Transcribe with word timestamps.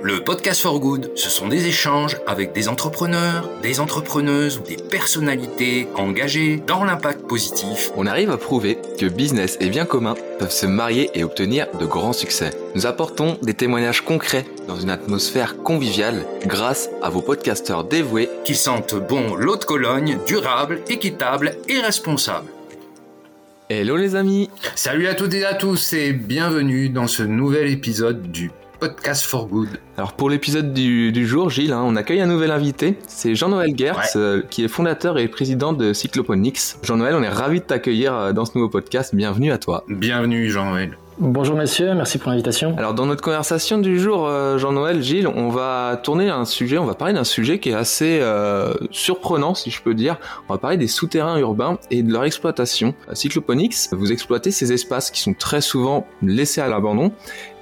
Le 0.00 0.22
podcast 0.22 0.60
for 0.60 0.78
good, 0.78 1.10
ce 1.16 1.28
sont 1.28 1.48
des 1.48 1.66
échanges 1.66 2.18
avec 2.24 2.52
des 2.52 2.68
entrepreneurs, 2.68 3.50
des 3.62 3.80
entrepreneuses 3.80 4.58
ou 4.58 4.62
des 4.62 4.76
personnalités 4.76 5.88
engagées 5.96 6.62
dans 6.64 6.84
l'impact 6.84 7.26
positif. 7.26 7.90
On 7.96 8.06
arrive 8.06 8.30
à 8.30 8.36
prouver 8.36 8.78
que 8.96 9.06
business 9.06 9.56
et 9.60 9.68
bien 9.68 9.86
commun 9.86 10.14
peuvent 10.38 10.52
se 10.52 10.66
marier 10.66 11.10
et 11.14 11.24
obtenir 11.24 11.66
de 11.80 11.84
grands 11.84 12.12
succès. 12.12 12.50
Nous 12.76 12.86
apportons 12.86 13.38
des 13.42 13.54
témoignages 13.54 14.02
concrets 14.02 14.46
dans 14.68 14.78
une 14.78 14.90
atmosphère 14.90 15.56
conviviale 15.64 16.24
grâce 16.46 16.90
à 17.02 17.10
vos 17.10 17.22
podcasteurs 17.22 17.82
dévoués 17.82 18.30
qui 18.44 18.54
sentent 18.54 18.94
bon 18.94 19.34
l'eau 19.34 19.56
de 19.56 19.64
Cologne, 19.64 20.18
durable, 20.28 20.80
équitable 20.88 21.56
et 21.68 21.80
responsable. 21.80 22.46
Hello 23.68 23.96
les 23.96 24.14
amis 24.14 24.48
Salut 24.76 25.08
à 25.08 25.14
toutes 25.14 25.34
et 25.34 25.44
à 25.44 25.54
tous 25.54 25.92
et 25.92 26.12
bienvenue 26.12 26.88
dans 26.88 27.08
ce 27.08 27.24
nouvel 27.24 27.68
épisode 27.68 28.30
du 28.30 28.50
Podcast 28.78 29.24
for 29.24 29.46
Good. 29.46 29.80
Alors 29.96 30.12
pour 30.12 30.30
l'épisode 30.30 30.72
du, 30.72 31.26
jour, 31.26 31.50
Gilles, 31.50 31.72
hein, 31.72 31.82
on 31.84 31.96
accueille 31.96 32.20
un 32.20 32.26
nouvel 32.26 32.50
invité. 32.50 32.96
C'est 33.08 33.34
Jean-Noël 33.34 33.72
Gertz, 33.76 34.14
euh, 34.16 34.42
qui 34.48 34.64
est 34.64 34.68
fondateur 34.68 35.18
et 35.18 35.26
président 35.26 35.72
de 35.72 35.92
Cycloponix. 35.92 36.78
Jean-Noël, 36.82 37.14
on 37.16 37.22
est 37.22 37.28
ravi 37.28 37.60
de 37.60 37.64
t'accueillir 37.64 38.14
euh, 38.14 38.32
dans 38.32 38.44
ce 38.44 38.52
nouveau 38.54 38.68
podcast. 38.68 39.14
Bienvenue 39.14 39.50
à 39.50 39.58
toi. 39.58 39.84
Bienvenue 39.88 40.48
Jean-Noël. 40.48 40.96
Bonjour 41.20 41.56
messieurs, 41.56 41.94
merci 41.94 42.16
pour 42.16 42.30
l'invitation. 42.30 42.76
Alors 42.78 42.94
dans 42.94 43.04
notre 43.04 43.22
conversation 43.22 43.78
du 43.78 43.98
jour, 43.98 44.28
euh, 44.28 44.56
Jean-Noël, 44.56 45.02
Gilles, 45.02 45.26
on 45.26 45.48
va 45.48 46.00
tourner 46.00 46.28
un 46.28 46.44
sujet, 46.44 46.78
on 46.78 46.84
va 46.84 46.94
parler 46.94 47.12
d'un 47.12 47.24
sujet 47.24 47.58
qui 47.58 47.70
est 47.70 47.74
assez 47.74 48.20
euh, 48.22 48.72
surprenant 48.92 49.56
si 49.56 49.70
je 49.70 49.82
peux 49.82 49.94
dire. 49.94 50.18
On 50.48 50.52
va 50.52 50.60
parler 50.60 50.76
des 50.76 50.86
souterrains 50.86 51.36
urbains 51.38 51.78
et 51.90 52.04
de 52.04 52.12
leur 52.12 52.22
exploitation. 52.22 52.94
Cycloponix, 53.14 53.88
vous 53.90 54.12
exploitez 54.12 54.52
ces 54.52 54.72
espaces 54.72 55.10
qui 55.10 55.20
sont 55.20 55.34
très 55.34 55.60
souvent 55.60 56.06
laissés 56.22 56.60
à 56.60 56.68
l'abandon. 56.68 57.10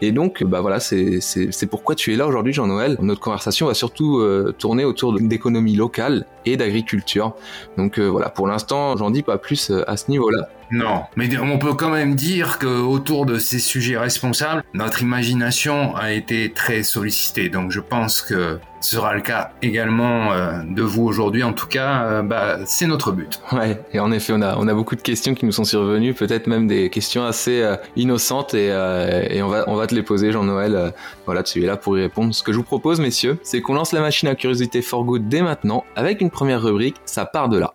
Et 0.02 0.12
donc, 0.12 0.44
bah 0.44 0.60
voilà, 0.60 0.78
c'est 0.78 1.66
pourquoi 1.70 1.94
tu 1.94 2.12
es 2.12 2.16
là 2.16 2.26
aujourd'hui, 2.26 2.52
Jean-Noël. 2.52 2.98
Notre 3.00 3.22
conversation 3.22 3.68
va 3.68 3.74
surtout 3.74 4.18
euh, 4.18 4.54
tourner 4.58 4.84
autour 4.84 5.18
d'économie 5.18 5.76
locale 5.76 6.26
et 6.46 6.56
d'agriculture. 6.56 7.34
Donc 7.76 7.98
voilà, 7.98 8.30
pour 8.30 8.48
l'instant, 8.48 8.96
j'en 8.96 9.10
dis 9.10 9.22
pas 9.22 9.38
plus 9.38 9.70
à 9.86 9.96
ce 9.96 10.10
niveau-là. 10.10 10.48
Non, 10.72 11.02
mais 11.14 11.28
on 11.38 11.58
peut 11.58 11.74
quand 11.74 11.90
même 11.90 12.16
dire 12.16 12.58
que 12.58 12.66
autour 12.66 13.24
de 13.24 13.38
ces 13.38 13.60
sujets 13.60 13.98
responsables, 13.98 14.64
notre 14.74 15.02
imagination 15.02 15.94
a 15.94 16.12
été 16.12 16.52
très 16.52 16.82
sollicitée. 16.82 17.48
Donc 17.48 17.70
je 17.70 17.80
pense 17.80 18.20
que 18.22 18.58
sera 18.86 19.14
le 19.14 19.20
cas 19.20 19.50
également 19.62 20.32
euh, 20.32 20.62
de 20.64 20.82
vous 20.82 21.04
aujourd'hui. 21.04 21.42
En 21.42 21.52
tout 21.52 21.66
cas, 21.66 22.04
euh, 22.04 22.22
bah, 22.22 22.58
c'est 22.66 22.86
notre 22.86 23.12
but. 23.12 23.40
Ouais, 23.52 23.80
et 23.92 24.00
en 24.00 24.12
effet, 24.12 24.32
on 24.34 24.42
a, 24.42 24.56
on 24.58 24.68
a 24.68 24.74
beaucoup 24.74 24.96
de 24.96 25.02
questions 25.02 25.34
qui 25.34 25.46
nous 25.46 25.52
sont 25.52 25.64
survenues, 25.64 26.14
peut-être 26.14 26.46
même 26.46 26.66
des 26.66 26.90
questions 26.90 27.24
assez 27.24 27.62
euh, 27.62 27.76
innocentes, 27.96 28.54
et, 28.54 28.66
et, 28.66 29.42
on, 29.42 29.48
va, 29.48 29.64
on 29.66 29.74
va 29.74 29.86
te 29.86 29.94
les 29.94 30.02
poser, 30.02 30.32
Jean-Noël. 30.32 30.92
voilà, 31.24 31.42
tu 31.42 31.62
es 31.62 31.66
là 31.66 31.76
pour 31.76 31.96
y 31.98 32.02
répondre. 32.02 32.34
Ce 32.34 32.42
que 32.42 32.52
je 32.52 32.58
vous 32.58 32.62
propose, 32.64 33.00
messieurs, 33.00 33.38
c'est 33.42 33.60
qu'on 33.60 33.74
lance 33.74 33.92
la 33.92 34.00
machine 34.00 34.28
à 34.28 34.34
curiosité 34.34 34.82
for 34.82 35.04
good 35.04 35.28
dès 35.28 35.42
maintenant, 35.42 35.84
avec 35.94 36.20
une 36.20 36.30
première 36.30 36.62
rubrique, 36.62 36.96
ça 37.04 37.24
part 37.24 37.48
de 37.48 37.58
là. 37.58 37.74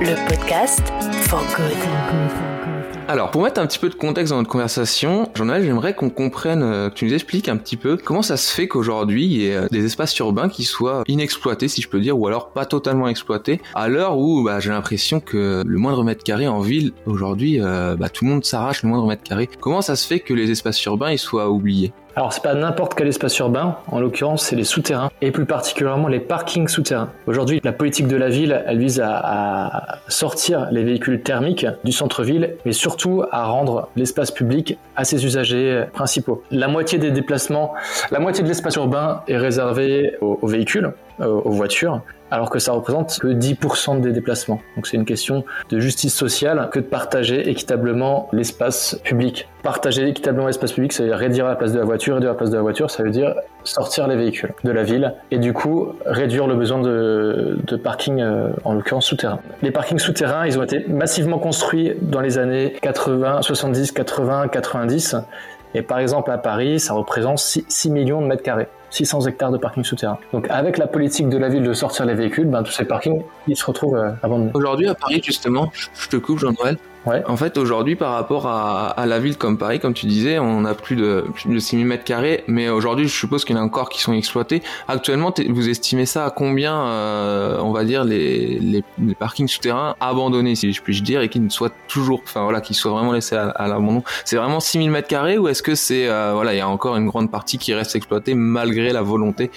le 0.00 0.14
podcast 0.26 0.80
For 1.28 1.42
Good. 1.56 2.59
Alors, 3.10 3.32
pour 3.32 3.42
mettre 3.42 3.60
un 3.60 3.66
petit 3.66 3.80
peu 3.80 3.88
de 3.88 3.96
contexte 3.96 4.30
dans 4.30 4.36
notre 4.36 4.48
conversation, 4.48 5.28
Jean-Noël, 5.34 5.64
j'aimerais 5.64 5.94
qu'on 5.94 6.10
comprenne, 6.10 6.62
euh, 6.62 6.90
que 6.90 6.94
tu 6.94 7.06
nous 7.06 7.12
expliques 7.12 7.48
un 7.48 7.56
petit 7.56 7.76
peu 7.76 7.96
comment 7.96 8.22
ça 8.22 8.36
se 8.36 8.54
fait 8.54 8.68
qu'aujourd'hui, 8.68 9.24
il 9.24 9.32
y 9.32 9.46
ait 9.46 9.56
euh, 9.56 9.66
des 9.68 9.84
espaces 9.84 10.16
urbains 10.18 10.48
qui 10.48 10.62
soient 10.62 11.02
inexploités, 11.08 11.66
si 11.66 11.82
je 11.82 11.88
peux 11.88 11.98
dire, 11.98 12.16
ou 12.16 12.28
alors 12.28 12.50
pas 12.50 12.66
totalement 12.66 13.08
exploités, 13.08 13.60
à 13.74 13.88
l'heure 13.88 14.16
où 14.16 14.44
bah, 14.44 14.60
j'ai 14.60 14.70
l'impression 14.70 15.18
que 15.18 15.64
le 15.66 15.78
moindre 15.78 16.04
mètre 16.04 16.22
carré 16.22 16.46
en 16.46 16.60
ville, 16.60 16.92
aujourd'hui, 17.04 17.60
euh, 17.60 17.96
bah, 17.96 18.10
tout 18.10 18.24
le 18.24 18.30
monde 18.30 18.44
s'arrache 18.44 18.84
le 18.84 18.88
moindre 18.90 19.08
mètre 19.08 19.24
carré. 19.24 19.50
Comment 19.58 19.82
ça 19.82 19.96
se 19.96 20.06
fait 20.06 20.20
que 20.20 20.32
les 20.32 20.52
espaces 20.52 20.84
urbains 20.84 21.10
ils 21.10 21.18
soient 21.18 21.50
oubliés? 21.50 21.92
Alors 22.16 22.32
c'est 22.32 22.42
pas 22.42 22.54
n'importe 22.54 22.94
quel 22.94 23.08
espace 23.08 23.38
urbain, 23.38 23.76
en 23.88 24.00
l'occurrence 24.00 24.44
c'est 24.44 24.56
les 24.56 24.64
souterrains, 24.64 25.10
et 25.20 25.30
plus 25.30 25.46
particulièrement 25.46 26.08
les 26.08 26.20
parkings 26.20 26.68
souterrains. 26.68 27.10
Aujourd'hui 27.26 27.60
la 27.62 27.72
politique 27.72 28.08
de 28.08 28.16
la 28.16 28.28
ville, 28.28 28.62
elle 28.66 28.78
vise 28.78 29.00
à, 29.04 29.98
sortir 30.08 30.68
les 30.70 30.82
véhicules 30.82 31.22
thermiques 31.22 31.66
du 31.84 31.92
centre-ville, 31.92 32.56
mais 32.64 32.72
surtout 32.72 33.22
à 33.30 33.44
rendre 33.44 33.88
l'espace 33.96 34.30
public 34.30 34.76
à 34.96 35.04
ses 35.04 35.24
usagers 35.24 35.84
principaux. 35.92 36.42
La 36.50 36.68
moitié 36.68 36.98
des 36.98 37.10
déplacements, 37.10 37.74
la 38.10 38.18
moitié 38.18 38.42
de 38.42 38.48
l'espace 38.48 38.76
urbain 38.76 39.22
est 39.28 39.36
réservé 39.36 40.16
aux 40.20 40.46
véhicules, 40.46 40.92
euh, 41.20 41.26
aux 41.26 41.50
voitures, 41.50 42.02
alors 42.30 42.50
que 42.50 42.58
ça 42.58 42.72
représente 42.72 43.18
que 43.18 43.28
10% 43.28 44.00
des 44.00 44.12
déplacements. 44.12 44.60
Donc 44.76 44.86
c'est 44.86 44.96
une 44.96 45.04
question 45.04 45.44
de 45.70 45.80
justice 45.80 46.14
sociale 46.14 46.68
que 46.72 46.78
de 46.78 46.84
partager 46.84 47.48
équitablement 47.48 48.28
l'espace 48.32 48.98
public. 49.04 49.48
Partager 49.62 50.08
équitablement 50.08 50.46
l'espace 50.46 50.72
public, 50.72 50.92
ça 50.92 51.02
veut 51.02 51.10
dire 51.10 51.18
réduire 51.18 51.46
la 51.46 51.56
place 51.56 51.72
de 51.72 51.78
la 51.78 51.84
voiture, 51.84 52.14
réduire 52.14 52.32
la 52.32 52.36
place 52.36 52.50
de 52.50 52.56
la 52.56 52.62
voiture, 52.62 52.90
ça 52.90 53.02
veut 53.02 53.10
dire 53.10 53.34
sortir 53.64 54.08
les 54.08 54.16
véhicules 54.16 54.52
de 54.64 54.70
la 54.70 54.82
ville 54.82 55.14
et 55.30 55.38
du 55.38 55.52
coup 55.52 55.92
réduire 56.06 56.46
le 56.46 56.54
besoin 56.54 56.80
de, 56.80 57.58
de 57.62 57.76
parking, 57.76 58.20
euh, 58.20 58.48
en 58.64 58.74
l'occurrence 58.74 59.06
souterrain. 59.06 59.40
Les 59.62 59.70
parkings 59.70 59.98
souterrains, 59.98 60.46
ils 60.46 60.58
ont 60.58 60.62
été 60.62 60.86
massivement 60.88 61.38
construits 61.38 61.92
dans 62.00 62.20
les 62.20 62.38
années 62.38 62.74
80, 62.80 63.42
70, 63.42 63.92
80, 63.92 64.48
90 64.48 65.16
et 65.74 65.82
par 65.82 65.98
exemple 65.98 66.30
à 66.30 66.38
Paris, 66.38 66.80
ça 66.80 66.94
représente 66.94 67.38
6 67.38 67.90
millions 67.90 68.22
de 68.22 68.26
mètres 68.26 68.42
carrés. 68.42 68.68
600 68.90 69.26
hectares 69.26 69.50
de 69.50 69.58
parking 69.58 69.84
souterrain. 69.84 70.18
Donc 70.32 70.46
avec 70.50 70.78
la 70.78 70.86
politique 70.86 71.28
de 71.28 71.38
la 71.38 71.48
ville 71.48 71.62
de 71.62 71.72
sortir 71.72 72.06
les 72.06 72.14
véhicules, 72.14 72.46
ben, 72.46 72.62
tous 72.62 72.72
ces 72.72 72.84
parkings, 72.84 73.22
ils 73.48 73.56
se 73.56 73.64
retrouvent 73.64 73.96
euh, 73.96 74.10
abandonnés. 74.22 74.50
Aujourd'hui 74.54 74.88
à 74.88 74.94
Paris 74.94 75.20
justement, 75.24 75.72
je 75.94 76.08
te 76.08 76.16
coupe 76.16 76.38
Jean-Noël, 76.38 76.76
en 77.06 77.36
fait, 77.36 77.56
aujourd'hui, 77.56 77.96
par 77.96 78.12
rapport 78.12 78.46
à, 78.46 78.94
la 79.06 79.18
ville 79.18 79.36
comme 79.36 79.58
Paris, 79.58 79.80
comme 79.80 79.94
tu 79.94 80.06
disais, 80.06 80.38
on 80.38 80.64
a 80.64 80.74
plus 80.74 80.96
de, 80.96 81.24
plus 81.34 81.52
de 81.52 81.58
6000 81.58 81.86
mètres 81.86 82.04
carrés, 82.04 82.44
mais 82.46 82.68
aujourd'hui, 82.68 83.08
je 83.08 83.14
suppose 83.14 83.44
qu'il 83.44 83.56
y 83.56 83.58
en 83.58 83.62
a 83.62 83.64
encore 83.64 83.88
qui 83.88 84.00
sont 84.00 84.12
exploités. 84.12 84.62
Actuellement, 84.86 85.32
vous 85.48 85.68
estimez 85.68 86.06
ça 86.06 86.26
à 86.26 86.30
combien, 86.30 86.78
euh, 86.82 87.58
on 87.60 87.72
va 87.72 87.84
dire, 87.84 88.04
les, 88.04 88.58
les, 88.58 89.14
parkings 89.14 89.48
souterrains 89.48 89.96
abandonnés, 90.00 90.54
si 90.54 90.72
je 90.72 90.82
puis 90.82 91.00
dire, 91.00 91.22
et 91.22 91.28
qui 91.28 91.40
ne 91.40 91.48
soient 91.48 91.70
toujours, 91.88 92.20
enfin 92.24 92.44
voilà, 92.44 92.60
qui 92.60 92.74
soient 92.74 92.92
vraiment 92.92 93.12
laissés 93.12 93.36
à, 93.36 93.66
l'abandon? 93.66 94.02
C'est 94.24 94.36
vraiment 94.36 94.60
6000 94.60 94.90
mètres 94.90 95.08
carrés 95.08 95.38
ou 95.38 95.48
est-ce 95.48 95.62
que 95.62 95.74
c'est, 95.74 96.08
euh, 96.08 96.32
voilà, 96.34 96.54
il 96.54 96.58
y 96.58 96.60
a 96.60 96.68
encore 96.68 96.96
une 96.96 97.06
grande 97.06 97.30
partie 97.30 97.58
qui 97.58 97.72
reste 97.74 97.96
exploitée 97.96 98.34
malgré 98.34 98.92
la 98.92 99.02
volonté? 99.02 99.50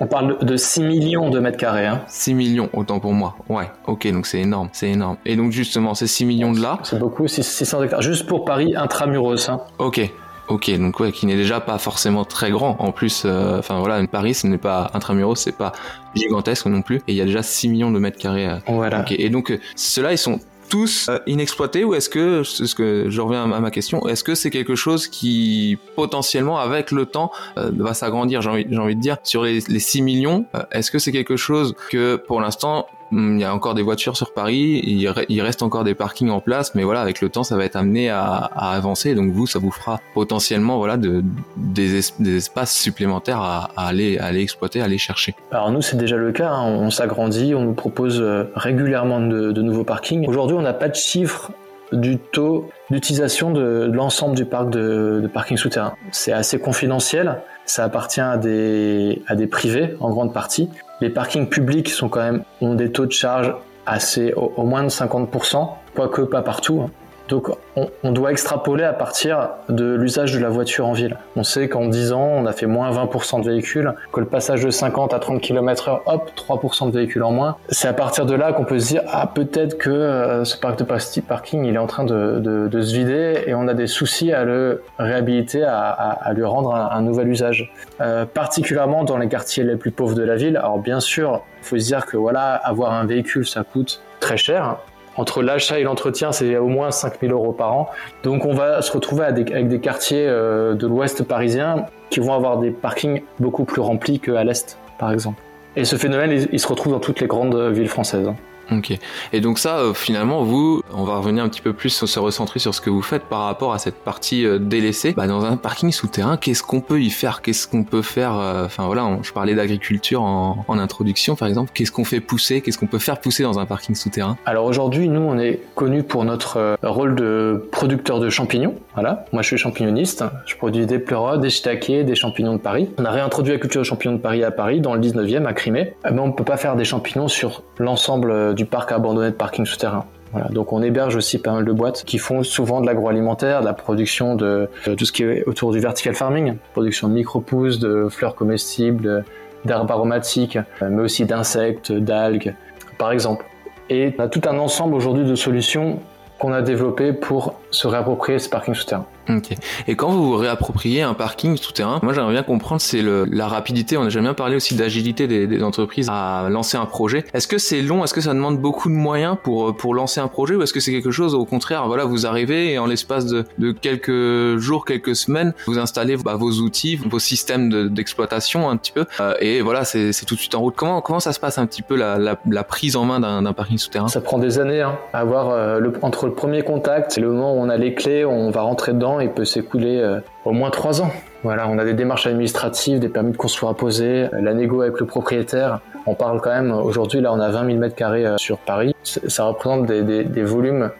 On 0.00 0.06
parle 0.06 0.38
de 0.44 0.56
6 0.56 0.82
millions 0.82 1.28
de 1.30 1.40
mètres 1.40 1.58
carrés. 1.58 1.86
Hein. 1.86 2.02
6 2.06 2.34
millions, 2.34 2.70
autant 2.72 3.00
pour 3.00 3.12
moi. 3.12 3.36
Ouais, 3.48 3.70
ok, 3.86 4.10
donc 4.12 4.26
c'est 4.26 4.40
énorme, 4.40 4.68
c'est 4.72 4.88
énorme. 4.88 5.16
Et 5.26 5.36
donc 5.36 5.52
justement, 5.52 5.94
ces 5.94 6.06
6 6.06 6.24
millions 6.24 6.52
de 6.52 6.60
là... 6.60 6.67
C'est 6.82 6.98
beaucoup, 6.98 7.26
600 7.28 7.82
hectares. 7.82 8.02
Juste 8.02 8.26
pour 8.26 8.44
Paris, 8.44 8.74
intramuros. 8.76 9.48
Hein. 9.48 9.60
Ok, 9.78 10.10
Ok, 10.48 10.70
donc 10.78 10.98
ouais, 10.98 11.12
qui 11.12 11.26
n'est 11.26 11.36
déjà 11.36 11.60
pas 11.60 11.76
forcément 11.78 12.24
très 12.24 12.50
grand. 12.50 12.76
En 12.78 12.90
plus, 12.90 13.24
euh, 13.24 13.58
enfin 13.58 13.78
voilà, 13.80 14.04
Paris, 14.06 14.32
ce 14.32 14.46
n'est 14.46 14.58
pas 14.58 14.90
intramuros, 14.94 15.36
c'est 15.36 15.56
pas 15.56 15.72
gigantesque 16.14 16.66
non 16.66 16.80
plus. 16.80 16.96
Et 17.06 17.12
il 17.12 17.14
y 17.14 17.20
a 17.20 17.26
déjà 17.26 17.42
6 17.42 17.68
millions 17.68 17.90
de 17.90 17.98
mètres 17.98 18.18
carrés. 18.18 18.48
Euh. 18.48 18.56
Voilà. 18.66 19.04
Et 19.10 19.28
donc, 19.28 19.50
euh, 19.50 19.60
ceux-là, 19.76 20.12
ils 20.12 20.18
sont 20.18 20.40
tous 20.70 21.08
euh, 21.08 21.18
inexploités 21.26 21.84
ou 21.84 21.94
est-ce 21.94 22.08
que, 22.08 22.42
ce 22.44 22.74
que 22.74 23.06
je 23.08 23.20
reviens 23.20 23.50
à 23.50 23.60
ma 23.60 23.70
question, 23.70 24.06
est-ce 24.08 24.24
que 24.24 24.34
c'est 24.34 24.50
quelque 24.50 24.74
chose 24.74 25.06
qui 25.08 25.78
potentiellement 25.96 26.58
avec 26.58 26.92
le 26.92 27.06
temps 27.06 27.30
va 27.56 27.94
s'agrandir? 27.94 28.42
J'ai 28.42 28.50
envie, 28.50 28.78
envie 28.78 28.96
de 28.96 29.00
dire 29.00 29.16
sur 29.24 29.44
les, 29.44 29.60
les 29.68 29.80
6 29.80 30.02
millions, 30.02 30.44
est-ce 30.72 30.90
que 30.90 30.98
c'est 30.98 31.12
quelque 31.12 31.36
chose 31.36 31.74
que 31.90 32.16
pour 32.16 32.42
l'instant 32.42 32.86
il 33.12 33.38
y 33.38 33.44
a 33.44 33.54
encore 33.54 33.74
des 33.74 33.82
voitures 33.82 34.16
sur 34.16 34.32
Paris, 34.32 34.82
il, 34.84 35.40
reste 35.40 35.62
encore 35.62 35.84
des 35.84 35.94
parkings 35.94 36.30
en 36.30 36.40
place, 36.40 36.74
mais 36.74 36.84
voilà, 36.84 37.00
avec 37.00 37.20
le 37.20 37.28
temps, 37.28 37.42
ça 37.42 37.56
va 37.56 37.64
être 37.64 37.76
amené 37.76 38.10
à, 38.10 38.50
avancer. 38.54 39.14
Donc 39.14 39.32
vous, 39.32 39.46
ça 39.46 39.58
vous 39.58 39.70
fera 39.70 40.00
potentiellement 40.14 40.78
voilà 40.78 40.96
de, 40.96 41.22
des, 41.56 41.96
espaces 42.36 42.74
supplémentaires 42.74 43.40
à, 43.40 43.70
aller, 43.76 44.18
exploiter, 44.36 44.80
à 44.80 44.84
aller 44.84 44.98
chercher. 44.98 45.34
Alors 45.50 45.70
nous, 45.70 45.82
c'est 45.82 45.96
déjà 45.96 46.16
le 46.16 46.32
cas. 46.32 46.50
Hein. 46.50 46.64
On, 46.64 46.90
s'agrandit, 46.90 47.54
on 47.54 47.62
nous 47.62 47.74
propose 47.74 48.20
euh, 48.20 48.44
régulièrement 48.54 49.20
de, 49.20 49.62
nouveaux 49.62 49.84
parkings. 49.84 50.26
Aujourd'hui, 50.26 50.56
on 50.56 50.62
n'a 50.62 50.72
pas 50.72 50.88
de 50.88 50.94
chiffre 50.94 51.50
du 51.92 52.18
taux 52.18 52.68
d'utilisation 52.90 53.50
de, 53.50 53.90
l'ensemble 53.92 54.36
du 54.36 54.44
parc 54.44 54.70
de, 54.70 55.20
de 55.22 55.28
parking 55.28 55.56
souterrain. 55.56 55.94
C'est 56.12 56.32
assez 56.32 56.58
confidentiel, 56.58 57.40
ça 57.64 57.84
appartient 57.84 58.20
à 58.20 58.36
des 58.36 59.46
privés 59.50 59.94
en 60.00 60.10
grande 60.10 60.32
partie. 60.32 60.68
Les 61.00 61.10
parkings 61.10 61.48
publics 61.48 61.88
sont 61.88 62.08
quand 62.08 62.22
même, 62.22 62.42
ont 62.60 62.74
des 62.74 62.90
taux 62.90 63.06
de 63.06 63.12
charge 63.12 63.54
assez, 63.86 64.32
au, 64.34 64.64
moins 64.64 64.82
de 64.82 64.88
50%, 64.88 65.68
quoique 65.94 66.22
pas 66.22 66.42
partout. 66.42 66.82
Hein. 66.84 66.90
Donc 67.28 67.50
on, 67.76 68.12
doit 68.12 68.32
extrapoler 68.32 68.84
à 68.84 68.94
partir 68.94 69.50
de 69.68 69.94
l'usage 69.94 70.32
de 70.32 70.38
la 70.38 70.48
voiture 70.48 70.86
en 70.86 70.94
ville. 70.94 71.18
On 71.36 71.44
sait 71.44 71.68
qu'en 71.68 71.86
10 71.86 72.12
ans, 72.12 72.26
on 72.36 72.46
a 72.46 72.52
fait 72.52 72.66
moins 72.66 72.90
20% 72.90 73.42
de 73.42 73.50
véhicules, 73.50 73.92
que 74.12 74.20
le 74.20 74.26
passage 74.26 74.64
de 74.64 74.70
50 74.70 75.12
à 75.12 75.18
30 75.18 75.40
km 75.40 75.90
h 75.90 76.00
hop, 76.06 76.30
3% 76.34 76.90
de 76.90 76.96
véhicules 76.96 77.22
en 77.22 77.32
moins. 77.32 77.56
C'est 77.68 77.86
à 77.86 77.92
partir 77.92 78.24
de 78.24 78.34
là 78.34 78.52
qu'on 78.52 78.64
peut 78.64 78.78
se 78.78 78.88
dire, 78.88 79.02
ah 79.08 79.30
peut-être 79.32 79.76
que 79.76 79.90
euh, 79.90 80.44
ce 80.44 80.56
parc 80.56 80.78
de 80.78 80.84
parking, 80.84 81.64
il 81.64 81.74
est 81.74 81.78
en 81.78 81.86
train 81.86 82.04
de, 82.04 82.68
se 82.72 82.94
vider 82.94 83.44
et 83.46 83.54
on 83.54 83.68
a 83.68 83.74
des 83.74 83.86
soucis 83.86 84.32
à 84.32 84.44
le 84.44 84.82
réhabiliter, 84.98 85.64
à, 85.64 86.32
lui 86.34 86.44
rendre 86.44 86.74
un, 86.74 87.02
nouvel 87.02 87.28
usage. 87.28 87.72
Euh, 88.00 88.24
particulièrement 88.24 89.04
dans 89.04 89.18
les 89.18 89.28
quartiers 89.28 89.64
les 89.64 89.76
plus 89.76 89.90
pauvres 89.90 90.14
de 90.14 90.22
la 90.22 90.36
ville. 90.36 90.56
Alors 90.56 90.78
bien 90.78 91.00
sûr, 91.00 91.42
il 91.60 91.64
faut 91.64 91.78
se 91.78 91.84
dire 91.84 92.06
que 92.06 92.16
voilà, 92.16 92.54
avoir 92.54 92.92
un 92.92 93.04
véhicule, 93.04 93.46
ça 93.46 93.64
coûte 93.64 94.00
très 94.20 94.36
cher 94.36 94.78
Entre 95.18 95.42
l'achat 95.42 95.80
et 95.80 95.82
l'entretien, 95.82 96.30
c'est 96.30 96.56
au 96.56 96.68
moins 96.68 96.92
5000 96.92 97.32
euros 97.32 97.52
par 97.52 97.72
an. 97.74 97.90
Donc 98.22 98.44
on 98.46 98.54
va 98.54 98.80
se 98.82 98.92
retrouver 98.92 99.24
avec 99.24 99.68
des 99.68 99.80
quartiers 99.80 100.26
euh, 100.26 100.74
de 100.74 100.86
l'ouest 100.86 101.24
parisien 101.24 101.86
qui 102.08 102.20
vont 102.20 102.32
avoir 102.32 102.58
des 102.58 102.70
parkings 102.70 103.22
beaucoup 103.40 103.64
plus 103.64 103.82
remplis 103.82 104.20
qu'à 104.20 104.44
l'est, 104.44 104.78
par 104.96 105.12
exemple. 105.12 105.42
Et 105.74 105.84
ce 105.84 105.96
phénomène, 105.96 106.46
il 106.50 106.58
se 106.60 106.68
retrouve 106.68 106.92
dans 106.92 107.00
toutes 107.00 107.20
les 107.20 107.26
grandes 107.26 107.56
villes 107.72 107.88
françaises. 107.88 108.30
Ok. 108.70 108.92
Et 109.32 109.40
donc 109.40 109.58
ça, 109.58 109.78
euh, 109.78 109.94
finalement, 109.94 110.42
vous, 110.42 110.82
on 110.92 111.04
va 111.04 111.16
revenir 111.16 111.42
un 111.42 111.48
petit 111.48 111.62
peu 111.62 111.72
plus, 111.72 111.90
se 111.90 112.18
recentrer 112.18 112.58
sur 112.58 112.74
ce 112.74 112.80
que 112.80 112.90
vous 112.90 113.02
faites 113.02 113.24
par 113.24 113.44
rapport 113.44 113.72
à 113.72 113.78
cette 113.78 113.96
partie 113.96 114.44
euh, 114.44 114.58
délaissée. 114.58 115.12
Bah, 115.12 115.26
dans 115.26 115.44
un 115.44 115.56
parking 115.56 115.90
souterrain, 115.90 116.36
qu'est-ce 116.36 116.62
qu'on 116.62 116.80
peut 116.80 117.00
y 117.00 117.10
faire? 117.10 117.40
Qu'est-ce 117.40 117.66
qu'on 117.66 117.84
peut 117.84 118.02
faire 118.02 118.38
euh, 118.38 118.66
Enfin 118.66 118.86
voilà, 118.86 119.08
je 119.22 119.32
parlais 119.32 119.54
d'agriculture 119.54 120.22
en, 120.22 120.64
introduction, 120.68 121.34
par 121.34 121.48
exemple. 121.48 121.72
Qu'est-ce 121.74 121.90
qu'on 121.90 122.04
fait 122.04 122.20
pousser? 122.20 122.60
Qu'est-ce 122.60 122.78
qu'on 122.78 122.86
peut 122.86 123.00
faire 123.00 123.18
pousser 123.18 123.42
dans 123.42 123.58
un 123.58 123.66
parking 123.66 123.96
souterrain? 123.96 124.36
Alors 124.46 124.64
aujourd'hui, 124.64 125.08
nous, 125.08 125.20
on 125.20 125.38
est 125.38 125.60
connu 125.74 126.04
pour 126.04 126.24
notre 126.24 126.76
rôle 126.84 127.16
de 127.16 127.68
producteur 127.72 128.20
de 128.20 128.30
champignons. 128.30 128.76
Voilà. 128.94 129.24
Moi, 129.32 129.42
je 129.42 129.48
suis 129.48 129.58
champignoniste. 129.58 130.22
Je 130.46 130.54
produis 130.56 130.86
des 130.86 131.00
pleurotes, 131.00 131.40
des 131.40 131.50
shiitake, 131.50 132.04
des 132.04 132.14
champignons 132.14 132.52
de 132.52 132.60
Paris. 132.60 132.90
On 132.98 133.04
a 133.04 133.10
réintroduit 133.10 133.52
la 133.52 133.58
culture 133.58 133.80
de 133.80 133.86
champignons 133.86 134.14
de 134.14 134.20
Paris 134.20 134.44
à 134.44 134.52
Paris, 134.52 134.80
dans 134.80 134.94
le 134.94 135.00
19e, 135.00 135.46
à 135.46 135.52
Crimée. 135.52 135.94
Mais 136.04 136.20
on 136.20 136.28
ne 136.28 136.32
peut 136.32 136.44
pas 136.44 136.56
faire 136.56 136.76
des 136.76 136.84
champignons 136.84 137.28
sur 137.28 137.64
l'ensemble 137.78 138.54
du 138.58 138.66
parc 138.66 138.90
abandonné 138.92 139.30
de 139.30 139.36
parking 139.36 139.64
souterrain. 139.64 140.04
Donc 140.50 140.72
on 140.74 140.82
héberge 140.82 141.16
aussi 141.16 141.38
pas 141.38 141.52
mal 141.52 141.64
de 141.64 141.72
boîtes 141.72 142.04
qui 142.04 142.18
font 142.18 142.42
souvent 142.42 142.82
de 142.82 142.86
l'agroalimentaire, 142.86 143.60
de 143.60 143.64
la 143.64 143.72
production 143.72 144.34
de, 144.34 144.68
tout 144.84 145.06
ce 145.06 145.12
qui 145.12 145.22
est 145.22 145.44
autour 145.46 145.72
du 145.72 145.78
vertical 145.78 146.14
farming, 146.14 146.56
production 146.72 147.08
de 147.08 147.14
micro-pousses, 147.14 147.78
de 147.78 148.08
fleurs 148.10 148.34
comestibles, 148.34 149.24
d'herbes 149.64 149.90
aromatiques, 149.90 150.58
mais 150.82 151.02
aussi 151.02 151.24
d'insectes, 151.24 151.92
d'algues, 151.92 152.54
par 152.98 153.12
exemple. 153.12 153.46
Et 153.88 154.14
on 154.18 154.22
a 154.24 154.28
tout 154.28 154.42
un 154.46 154.58
ensemble 154.58 154.94
aujourd'hui 154.94 155.24
de 155.24 155.34
solutions 155.34 156.00
qu'on 156.38 156.52
a 156.52 156.62
développées 156.62 157.12
pour 157.12 157.54
se 157.70 157.86
réapproprier 157.86 158.38
ce 158.38 158.48
parking 158.48 158.74
souterrain. 158.74 159.06
Ok. 159.28 159.50
Et 159.86 159.94
quand 159.94 160.08
vous 160.08 160.24
vous 160.24 160.36
réappropriez 160.36 161.02
un 161.02 161.14
parking 161.14 161.56
souterrain, 161.56 162.00
moi 162.02 162.12
j'aimerais 162.12 162.32
bien 162.32 162.42
comprendre 162.42 162.80
c'est 162.80 163.02
la 163.02 163.46
rapidité. 163.46 163.96
On 163.96 164.04
a 164.04 164.08
jamais 164.08 164.28
bien 164.28 164.34
parlé 164.34 164.56
aussi 164.56 164.74
d'agilité 164.74 165.26
des, 165.26 165.62
entreprises 165.62 166.08
à 166.10 166.48
lancer 166.50 166.76
un 166.78 166.86
projet. 166.86 167.24
Est-ce 167.34 167.48
que 167.48 167.58
c'est 167.58 167.82
long? 167.82 168.04
Est-ce 168.04 168.14
que 168.14 168.20
ça 168.20 168.32
demande 168.32 168.58
beaucoup 168.58 168.88
de 168.88 168.94
moyens 168.94 169.36
pour 169.42 169.76
pour 169.76 169.94
lancer 169.94 170.20
un 170.20 170.28
projet? 170.28 170.54
Ou 170.54 170.62
est-ce 170.62 170.72
que 170.72 170.80
c'est 170.80 170.92
quelque 170.92 171.10
chose 171.10 171.34
au 171.34 171.44
contraire 171.44 171.86
Voilà, 171.88 172.04
vous 172.04 172.26
arrivez 172.26 172.72
et 172.72 172.78
en 172.78 172.86
l'espace 172.86 173.26
de, 173.26 173.44
de, 173.58 173.72
quelques 173.72 174.58
jours, 174.58 174.84
quelques 174.84 175.16
semaines, 175.16 175.52
vous 175.66 175.78
installez 175.78 176.16
bah, 176.16 176.36
vos 176.36 176.50
outils, 176.50 176.96
vos 176.96 177.18
systèmes 177.18 177.88
d'exploitation 177.88 178.70
un 178.70 178.76
petit 178.76 178.92
peu 178.92 179.04
euh, 179.20 179.34
et 179.40 179.60
voilà, 179.60 179.84
c'est 179.84 180.12
tout 180.26 180.34
de 180.34 180.40
suite 180.40 180.54
en 180.54 180.60
route. 180.60 180.74
Comment 180.76 181.02
comment 181.02 181.20
ça 181.20 181.32
se 181.32 181.40
passe 181.40 181.58
un 181.58 181.66
petit 181.66 181.82
peu 181.82 181.96
la, 181.96 182.18
la, 182.18 182.38
la 182.48 182.64
prise 182.64 182.96
en 182.96 183.04
main 183.04 183.20
d'un 183.20 183.52
parking 183.52 183.78
souterrain? 183.78 184.08
Ça 184.08 184.20
prend 184.20 184.38
des 184.38 184.58
années 184.58 184.80
hein, 184.80 184.98
à 185.12 185.18
avoir 185.18 185.50
euh, 185.50 185.78
le, 185.78 185.92
entre 186.02 186.26
le 186.26 186.32
premier 186.32 186.62
contact 186.62 187.18
et 187.18 187.20
le 187.20 187.28
moment 187.28 187.54
où 187.54 187.57
on 187.58 187.68
a 187.68 187.76
les 187.76 187.94
clés, 187.94 188.24
on 188.24 188.50
va 188.50 188.62
rentrer 188.62 188.92
dedans 188.92 189.20
il 189.20 189.30
peut 189.30 189.44
s'écouler 189.44 189.98
euh, 190.00 190.20
au 190.44 190.52
moins 190.52 190.70
trois 190.70 191.02
ans. 191.02 191.10
Voilà, 191.44 191.68
on 191.68 191.78
a 191.78 191.84
des 191.84 191.94
démarches 191.94 192.26
administratives, 192.26 192.98
des 192.98 193.08
permis 193.08 193.30
de 193.30 193.36
construire 193.36 193.70
à 193.70 193.74
poser, 193.74 194.24
euh, 194.24 194.40
la 194.42 194.54
négo 194.54 194.82
avec 194.82 194.98
le 194.98 195.06
propriétaire. 195.06 195.80
On 196.06 196.14
parle 196.14 196.40
quand 196.40 196.50
même, 196.50 196.72
aujourd'hui, 196.72 197.20
là, 197.20 197.32
on 197.32 197.38
a 197.38 197.48
20 197.48 197.66
000 197.66 197.78
mètres 197.78 197.94
carrés 197.94 198.26
euh, 198.26 198.36
sur 198.38 198.58
Paris. 198.58 198.94
Ça 199.04 199.44
représente 199.44 199.86
des, 199.86 200.42
volumes 200.42 200.90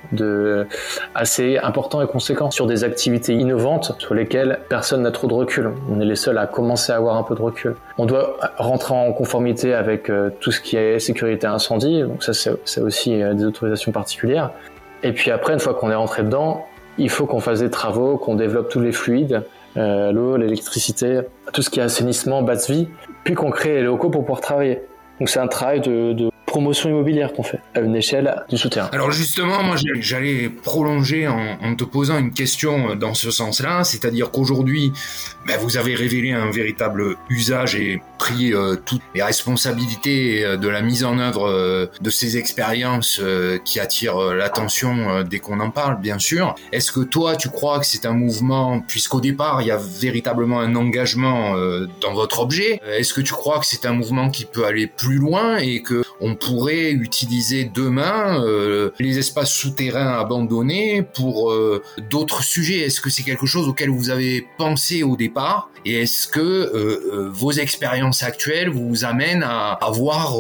assez 1.15 1.59
importants 1.59 2.03
et 2.03 2.07
conséquents 2.07 2.51
sur 2.51 2.67
des 2.67 2.85
activités 2.85 3.35
innovantes 3.35 3.95
sur 3.99 4.15
lesquelles 4.15 4.61
personne 4.69 5.03
n'a 5.03 5.11
trop 5.11 5.27
de 5.27 5.35
recul. 5.35 5.71
On 5.91 6.01
est 6.01 6.05
les 6.05 6.17
seuls 6.17 6.39
à 6.39 6.47
commencer 6.47 6.93
à 6.93 6.97
avoir 6.97 7.17
un 7.17 7.23
peu 7.23 7.35
de 7.35 7.43
recul. 7.43 7.75
On 7.97 8.07
doit 8.07 8.37
rentrer 8.59 8.95
en 8.95 9.13
conformité 9.13 9.75
avec 9.75 10.11
tout 10.41 10.51
ce 10.51 10.61
qui 10.61 10.77
est 10.77 10.99
sécurité 10.99 11.47
incendie. 11.47 12.03
Donc 12.03 12.23
ça, 12.23 12.33
c'est 12.33 12.81
aussi 12.81 13.11
des 13.11 13.45
autorisations 13.45 13.93
particulières. 13.93 14.51
Et 15.03 15.13
puis 15.13 15.31
après, 15.31 15.53
une 15.53 15.61
fois 15.61 15.75
qu'on 15.75 15.91
est 15.91 15.95
rentré 15.95 16.23
dedans, 16.23 16.67
il 16.99 17.11
faut 17.11 17.27
qu'on 17.27 17.41
fasse 17.41 17.61
des 17.61 17.71
travaux, 17.71 18.17
qu'on 18.17 18.35
développe 18.35 18.69
tous 18.69 18.81
les 18.81 18.93
fluides, 18.93 19.45
euh, 19.77 20.11
l'eau, 20.13 20.37
l'électricité, 20.37 21.21
tout 21.53 21.63
ce 21.63 21.71
qui 21.71 21.81
est 21.81 21.85
assainissement, 21.85 22.43
basse 22.43 22.71
vie, 22.71 22.89
puis 23.25 23.35
qu'on 23.35 23.51
crée 23.51 23.75
les 23.75 23.83
locaux 23.83 24.11
pour 24.11 24.23
pouvoir 24.23 24.41
travailler. 24.41 24.81
Donc 25.21 25.29
c'est 25.29 25.41
un 25.41 25.49
travail 25.49 25.81
de, 25.81 26.31
promotion 26.47 26.89
immobilière 26.89 27.35
qu'on 27.35 27.43
fait 27.43 27.61
à 27.75 27.81
une 27.81 27.95
échelle 27.95 28.35
du 28.49 28.57
souterrain. 28.57 28.89
Alors 28.93 29.11
justement, 29.11 29.63
moi 29.63 29.77
j'allais 30.01 30.49
prolonger 30.49 31.29
en, 31.29 31.77
te 31.77 31.85
posant 31.85 32.19
une 32.19 32.33
question 32.33 32.97
dans 32.97 33.13
ce 33.13 33.31
sens-là, 33.31 33.85
c'est-à-dire 33.85 34.31
qu'aujourd'hui, 34.31 34.91
ben, 35.47 35.59
vous 35.59 35.77
avez 35.77 35.95
révélé 35.95 36.33
un 36.33 36.51
véritable 36.51 37.17
usage 37.29 37.77
et 37.77 38.01
pris 38.19 38.53
euh, 38.53 38.77
toutes 38.85 39.01
les 39.15 39.23
responsabilités 39.23 40.45
euh, 40.45 40.57
de 40.57 40.69
la 40.69 40.83
mise 40.83 41.05
en 41.05 41.19
œuvre 41.19 41.49
euh, 41.49 41.87
de 42.01 42.11
ces 42.11 42.37
expériences 42.37 43.21
qui 43.65 43.81
attirent 43.81 44.35
l'attention 44.35 45.23
dès 45.23 45.39
qu'on 45.39 45.61
en 45.61 45.71
parle, 45.71 46.01
bien 46.01 46.19
sûr. 46.19 46.55
Est-ce 46.73 46.91
que 46.91 47.01
toi, 47.01 47.37
tu 47.37 47.49
crois 47.49 47.79
que 47.79 47.87
c'est 47.87 48.07
un 48.07 48.13
mouvement, 48.13 48.81
puisqu'au 48.81 49.21
départ, 49.21 49.63
il 49.63 49.69
y 49.69 49.71
a 49.71 49.79
véritablement 49.79 50.61
un 50.61 50.75
engagement 50.75 51.55
dans 52.01 52.15
votre 52.15 52.41
objet, 52.41 52.81
est-ce 52.87 53.15
que 53.15 53.21
tu 53.21 53.33
crois 53.33 53.61
que 53.61 53.67
c'est 53.67 53.87
un 53.87 53.93
mouvement 53.93 54.31
qui 54.31 54.45
peut 54.45 54.65
aller 54.65 54.87
plus 54.87 55.17
loin 55.17 55.59
et 55.59 55.83
que 55.83 56.03
on 56.21 56.35
pourrait 56.35 56.91
utiliser 56.91 57.71
demain 57.73 58.43
les 58.99 59.19
espaces 59.19 59.53
souterrains 59.53 60.19
abandonnés 60.19 61.03
pour 61.03 61.55
d'autres 62.11 62.43
sujets? 62.43 62.81
Est-ce 62.81 63.01
que 63.01 63.11
c'est 63.11 63.23
quelque 63.23 63.47
chose 63.47 63.69
auquel 63.69 63.91
vous 63.91 64.11
avez 64.11 64.47
pensé 64.59 65.03
au 65.03 65.17
départ? 65.17 65.71
Et 65.85 66.03
est-ce 66.03 66.27
que 66.27 67.29
vos 67.33 67.53
expériences 67.53 68.08
actuelles 68.23 68.69
vous 68.69 69.05
amènent 69.05 69.45
à 69.45 69.73
avoir 69.73 70.37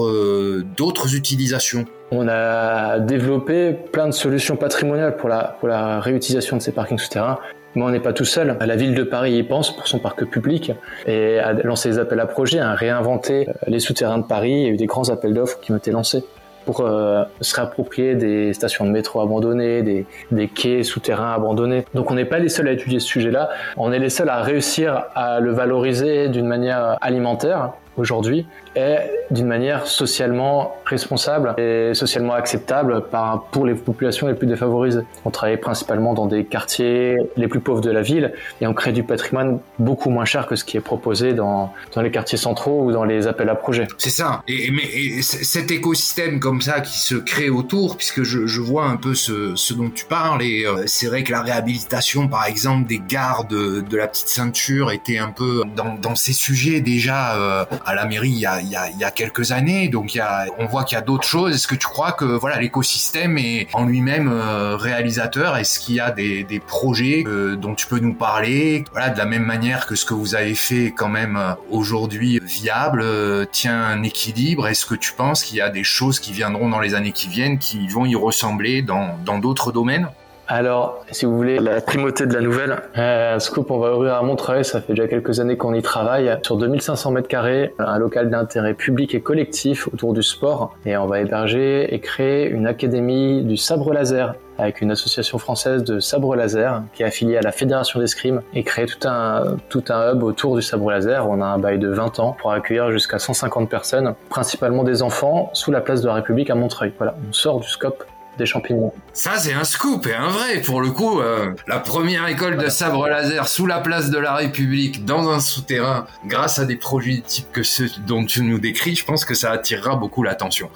d'autres 0.77 1.15
utilisations 1.15 1.87
on 2.11 2.27
a 2.29 2.99
développé 3.01 3.73
plein 3.73 4.07
de 4.07 4.13
solutions 4.13 4.57
patrimoniales 4.57 5.17
pour 5.17 5.29
la, 5.29 6.01
réutilisation 6.01 6.57
de 6.57 6.63
ces 6.63 6.73
parkings 6.73 6.99
souterrains. 6.99 7.39
Mais 7.75 7.83
on 7.83 7.91
n'est 7.91 8.01
pas 8.01 8.15
tout 8.15 8.25
seul. 8.25 8.57
La 8.59 8.77
ville 8.77 8.95
de 8.95 9.03
Paris 9.03 9.35
y 9.35 9.43
pense 9.43 9.77
pour 9.77 9.87
son 9.87 9.99
parc 9.99 10.25
public 10.25 10.73
et 11.07 11.39
a 11.39 11.53
lancé 11.53 11.91
des 11.91 11.99
appels 11.99 12.19
à 12.19 12.27
projets, 12.27 12.61
a 12.61 12.75
réinventé 12.75 13.47
euh, 13.47 13.53
les 13.67 13.79
souterrains 13.79 14.19
de 14.19 14.25
Paris. 14.25 14.53
Il 14.53 14.63
y 14.63 14.67
a 14.67 14.71
eu 14.71 14.77
des 14.77 14.87
grands 14.87 15.11
appels 15.11 15.35
d'offres 15.35 15.61
qui 15.61 15.71
ont 15.71 15.77
été 15.77 15.91
lancés 15.91 16.25
pour 16.69 16.83
euh, 16.83 17.25
se 17.41 17.57
réapproprier 17.57 18.15
des 18.15 18.53
stations 18.53 18.85
de 18.85 18.91
métro 18.91 19.23
abandonnées, 19.23 19.81
des, 19.81 20.05
des 20.31 20.49
quais 20.49 20.83
souterrains 20.83 21.33
abandonnés. 21.33 21.87
Donc 21.95 22.11
on 22.11 22.15
n'est 22.15 22.27
pas 22.27 22.39
les 22.41 22.51
seuls 22.51 22.69
à 22.69 22.73
étudier 22.73 23.01
ce 23.01 23.07
sujet-là, 23.07 23.49
on 23.79 23.91
est 23.91 23.99
les 23.99 24.11
seuls 24.11 24.29
à 24.29 24.43
réussir 24.43 25.05
à 25.15 25.41
le 25.41 25.51
valoriser 25.51 26.29
d'une 26.29 26.47
manière 26.47 26.99
alimentaire 27.01 27.73
aujourd'hui 27.97 28.47
est 28.75 29.11
d'une 29.31 29.47
manière 29.47 29.87
socialement 29.87 30.77
responsable 30.85 31.55
et 31.59 31.93
socialement 31.95 32.35
acceptable 32.35 33.05
pour 33.53 33.67
les 33.67 33.75
populations 33.75 34.27
les 34.27 34.35
plus 34.35 34.47
défavorisées. 34.47 35.03
On 35.25 35.31
travaille 35.31 35.59
principalement 35.59 36.15
dans 36.15 36.27
des 36.27 36.45
quartiers 36.45 37.17
les 37.37 37.49
plus 37.49 37.61
pauvres 37.61 37.81
de 37.81 37.91
la 37.91 38.03
ville 38.03 38.33
et 38.61 38.67
on 38.67 38.75
crée 38.75 38.93
du 38.93 39.03
patrimoine 39.03 39.59
beaucoup 39.79 40.11
moins 40.11 40.25
cher 40.25 40.47
que 40.47 40.57
ce 40.57 40.65
qui 40.65 40.77
est 40.77 40.83
proposé 40.83 41.33
dans, 41.33 41.73
dans 41.95 42.03
les 42.03 42.11
quartiers 42.11 42.39
centraux 42.39 42.85
ou 42.85 42.93
dans 42.93 43.05
les 43.05 43.27
appels 43.27 43.49
à 43.49 43.55
projets. 43.55 43.89
C'est 43.99 44.11
ça. 44.11 44.43
Et, 44.49 44.71
mais 44.71 45.23
cet 45.23 45.71
écosystème 45.71 46.41
comme 46.41 46.61
ça 46.61 46.81
qui 46.81 46.99
se 46.99 47.15
crée 47.15 47.51
autour, 47.51 47.97
puisque 47.97 48.23
je, 48.23 48.61
vois 48.61 48.87
un 48.87 48.97
peu 48.97 49.15
ce, 49.15 49.73
dont 49.75 49.91
tu 49.91 50.05
parles, 50.05 50.43
et 50.43 50.65
euh, 50.65 50.83
c'est 50.87 51.07
vrai 51.07 51.23
que 51.23 51.31
la 51.31 51.43
réhabilitation, 51.43 52.29
par 52.29 52.45
exemple, 52.47 52.89
des 52.89 53.01
gares 53.07 53.45
de, 53.45 53.81
de 53.81 53.97
la 53.97 54.09
petite 54.09 54.29
ceinture 54.29 54.91
était 54.91 55.19
un 55.19 55.31
peu 55.31 55.63
dans, 55.77 56.15
ces 56.15 56.33
sujets 56.33 56.81
déjà 56.81 57.37
euh, 57.37 57.65
à 57.87 57.95
la 57.95 58.07
mairie 58.07 58.45
il 58.69 58.73
y 58.73 58.77
a, 58.77 58.91
y 58.91 59.05
a 59.05 59.11
quelques 59.11 59.53
années. 59.53 59.89
Donc 59.89 60.15
y 60.15 60.21
a, 60.21 60.47
on 60.59 60.67
voit 60.67 60.85
qu'il 60.85 60.97
y 60.97 60.99
a 60.99 61.03
d'autres 61.03 61.27
choses. 61.27 61.55
Est-ce 61.55 61.67
que 61.67 61.75
tu 61.75 61.87
crois 61.87 62.13
que 62.13 62.25
voilà 62.25 62.61
l'écosystème 62.61 63.39
est 63.39 63.67
en 63.73 63.85
lui-même 63.85 64.29
euh, 64.31 64.77
réalisateur? 64.77 65.57
Est-ce 65.57 65.81
qu'il 65.81 65.97
y 65.97 66.01
a 66.01 66.11
des, 66.11 66.45
des 66.45 66.61
projets 66.61 67.25
euh, 67.27 67.57
dont 67.57 67.75
tu 67.75 67.87
peux 67.87 67.99
nous 67.99 68.15
parler? 68.15 68.85
Voilà, 68.93 69.11
de 69.11 69.19
la 69.19 69.27
même 69.27 69.45
manière 69.45 69.87
que 69.87 69.95
ce 69.95 70.05
que 70.05 70.15
vous 70.15 70.35
avez 70.35 70.55
fait 70.55 70.93
quand 70.97 71.09
même 71.09 71.37
euh, 71.37 71.55
aujourd'hui 71.71 72.41
viable 72.45 73.05
tient 73.51 73.81
un 73.81 74.03
équilibre. 74.03 74.69
Est-ce 74.69 74.87
que 74.87 74.95
tu 74.95 75.13
penses 75.13 75.43
qu'il 75.45 75.57
y 75.57 75.61
a 75.61 75.71
des 75.71 75.85
choses 75.85 76.21
qui 76.21 76.33
viendront 76.33 76.69
dans 76.69 76.81
les 76.81 76.95
années 76.95 77.13
qui 77.13 77.29
viennent 77.29 77.59
qui 77.59 77.89
vont 77.89 78.07
y 78.07 78.15
ressembler 78.15 78.83
dans 78.83 79.19
dans 79.25 79.39
d'autres 79.39 79.73
domaines? 79.73 80.09
Alors, 80.51 81.05
si 81.11 81.27
vous 81.27 81.37
voulez, 81.37 81.59
la 81.59 81.83
primauté 81.83 82.27
de 82.27 82.33
la 82.33 82.41
nouvelle, 82.41 82.79
euh, 82.97 83.39
Scoop, 83.39 83.71
on 83.71 83.79
va 83.79 83.95
ouvrir 83.95 84.15
à 84.15 84.23
Montreuil, 84.23 84.65
ça 84.65 84.81
fait 84.81 84.95
déjà 84.95 85.07
quelques 85.07 85.41
années 85.41 85.59
qu'on 85.59 85.75
y 85.75 85.83
travaille, 85.83 86.39
sur 86.43 86.57
2500 86.57 87.11
mètres 87.11 87.29
carrés, 87.29 87.75
un 87.79 87.99
local 87.99 88.31
d'intérêt 88.31 88.73
public 88.73 89.15
et 89.15 89.21
collectif 89.21 89.89
autour 89.89 90.15
du 90.15 90.23
sport, 90.23 90.75
et 90.87 90.97
on 90.97 91.07
va 91.07 91.21
héberger 91.21 91.95
et 91.95 92.01
créer 92.01 92.49
une 92.49 92.67
académie 92.67 93.43
du 93.43 93.59
sabre 93.59 93.93
laser 93.93 94.37
avec 94.57 94.81
une 94.81 94.91
association 94.91 95.37
française 95.37 95.85
de 95.85 96.01
sabre 96.01 96.35
laser 96.35 96.83
qui 96.95 97.03
est 97.03 97.07
affiliée 97.07 97.37
à 97.37 97.43
la 97.43 97.53
Fédération 97.53 98.01
d'escrime 98.01 98.41
et 98.55 98.65
créer 98.65 98.87
tout 98.87 99.07
un, 99.07 99.59
tout 99.69 99.85
un 99.91 100.13
hub 100.13 100.23
autour 100.23 100.57
du 100.57 100.63
sabre 100.63 100.91
laser. 100.91 101.29
On 101.29 101.43
a 101.43 101.47
un 101.47 101.59
bail 101.59 101.79
de 101.79 101.89
20 101.89 102.19
ans 102.21 102.37
pour 102.41 102.53
accueillir 102.53 102.91
jusqu'à 102.91 103.19
150 103.19 103.69
personnes, 103.69 104.15
principalement 104.31 104.83
des 104.83 105.03
enfants, 105.03 105.51
sous 105.53 105.71
la 105.71 105.83
place 105.83 106.01
de 106.01 106.09
la 106.09 106.15
République 106.15 106.51
à 106.51 106.55
Montreuil. 106.55 106.93
Voilà, 106.97 107.15
on 107.29 107.33
sort 107.33 107.61
du 107.61 107.69
scope 107.69 108.03
des 108.39 108.47
champignons. 108.47 108.93
Ça, 109.13 109.37
c'est 109.37 109.53
un 109.53 109.65
scoop 109.65 110.07
et 110.07 110.15
un 110.15 110.29
vrai. 110.29 110.63
Pour 110.63 110.81
le 110.81 110.91
coup, 110.91 111.21
euh, 111.21 111.55
la 111.67 111.79
première 111.79 112.27
école 112.29 112.57
de 112.57 112.69
sabre 112.69 113.09
laser 113.09 113.49
sous 113.49 113.67
la 113.67 113.81
place 113.81 114.11
de 114.11 114.19
la 114.19 114.35
République, 114.35 115.05
dans 115.05 115.29
un 115.29 115.41
souterrain, 115.41 116.07
grâce 116.27 116.59
à 116.59 116.65
des 116.65 116.77
produits 116.77 117.23
type 117.23 117.53
que 117.53 117.63
ceux 117.63 117.91
dont 118.07 118.25
tu 118.25 118.43
nous 118.43 118.59
décris, 118.59 118.95
je 118.95 119.05
pense 119.05 119.25
que 119.25 119.35
ça 119.35 119.51
attirera 119.51 119.97
beaucoup 119.97 120.23
l'attention. 120.23 120.71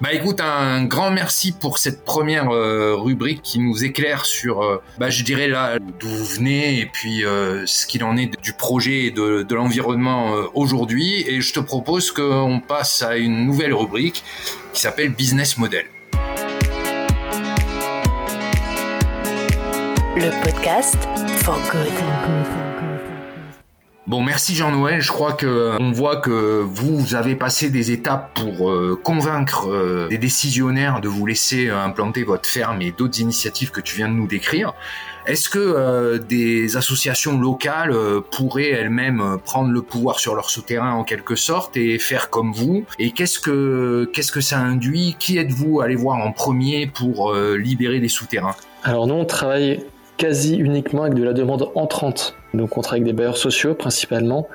Bah 0.00 0.12
écoute, 0.12 0.40
un 0.40 0.84
grand 0.84 1.10
merci 1.10 1.52
pour 1.52 1.78
cette 1.78 2.04
première 2.04 2.50
euh, 2.50 2.94
rubrique 2.96 3.42
qui 3.42 3.58
nous 3.58 3.84
éclaire 3.84 4.24
sur, 4.24 4.62
euh, 4.62 4.80
bah 4.98 5.10
je 5.10 5.24
dirais 5.24 5.48
là, 5.48 5.78
d'où 5.78 6.08
vous 6.08 6.24
venez 6.24 6.80
et 6.80 6.86
puis 6.86 7.24
ce 7.66 7.86
qu'il 7.86 8.04
en 8.04 8.16
est 8.16 8.40
du 8.42 8.52
projet 8.52 9.06
et 9.06 9.10
de, 9.10 9.42
de 9.42 9.54
l'environnement 9.54 10.32
aujourd'hui. 10.54 11.24
Et 11.26 11.40
je 11.40 11.52
te 11.52 11.60
propose 11.60 12.12
qu'on 12.12 12.60
passe 12.60 13.02
à 13.02 13.16
une 13.16 13.44
nouvelle 13.44 13.74
rubrique 13.74 14.22
qui 14.72 14.80
s'appelle 14.80 15.10
Business 15.10 15.58
Model. 15.58 15.86
Le 20.20 20.42
podcast 20.42 20.96
for 21.44 21.54
good. 21.70 21.92
Bon, 24.08 24.20
merci 24.20 24.56
Jean-Noël. 24.56 25.00
Je 25.00 25.12
crois 25.12 25.32
que 25.34 25.76
on 25.78 25.92
voit 25.92 26.16
que 26.16 26.60
vous 26.60 27.14
avez 27.14 27.36
passé 27.36 27.70
des 27.70 27.92
étapes 27.92 28.34
pour 28.34 28.68
euh, 28.68 28.98
convaincre 29.00 29.68
euh, 29.70 30.08
des 30.08 30.18
décisionnaires 30.18 31.00
de 31.00 31.06
vous 31.06 31.24
laisser 31.24 31.68
euh, 31.68 31.78
implanter 31.78 32.24
votre 32.24 32.48
ferme 32.48 32.82
et 32.82 32.90
d'autres 32.90 33.20
initiatives 33.20 33.70
que 33.70 33.80
tu 33.80 33.94
viens 33.94 34.08
de 34.08 34.14
nous 34.14 34.26
décrire. 34.26 34.74
Est-ce 35.26 35.48
que 35.48 35.60
euh, 35.60 36.18
des 36.18 36.76
associations 36.76 37.38
locales 37.38 37.92
euh, 37.92 38.20
pourraient 38.20 38.70
elles-mêmes 38.70 39.20
euh, 39.20 39.36
prendre 39.36 39.70
le 39.70 39.82
pouvoir 39.82 40.18
sur 40.18 40.34
leur 40.34 40.50
souterrain 40.50 40.94
en 40.94 41.04
quelque 41.04 41.36
sorte 41.36 41.76
et 41.76 42.00
faire 42.00 42.28
comme 42.28 42.52
vous? 42.52 42.84
Et 42.98 43.12
qu'est-ce 43.12 43.38
que 43.38 44.10
qu'est-ce 44.12 44.32
que 44.32 44.40
ça 44.40 44.58
induit? 44.58 45.14
Qui 45.20 45.38
êtes-vous? 45.38 45.80
À 45.80 45.84
aller 45.84 45.94
voir 45.94 46.16
en 46.16 46.32
premier 46.32 46.88
pour 46.88 47.32
euh, 47.32 47.56
libérer 47.56 48.00
des 48.00 48.08
souterrains 48.08 48.56
Alors 48.82 49.06
nous, 49.06 49.14
on 49.14 49.24
travaille 49.24 49.84
quasi 50.18 50.56
uniquement 50.56 51.02
avec 51.04 51.14
de 51.14 51.22
la 51.24 51.32
demande 51.32 51.70
entrante. 51.74 52.34
Donc 52.52 52.76
on 52.76 52.82
travaille 52.82 53.00
avec 53.02 53.12
des 53.14 53.16
bailleurs 53.16 53.36
sociaux 53.38 53.74
principalement 53.74 54.46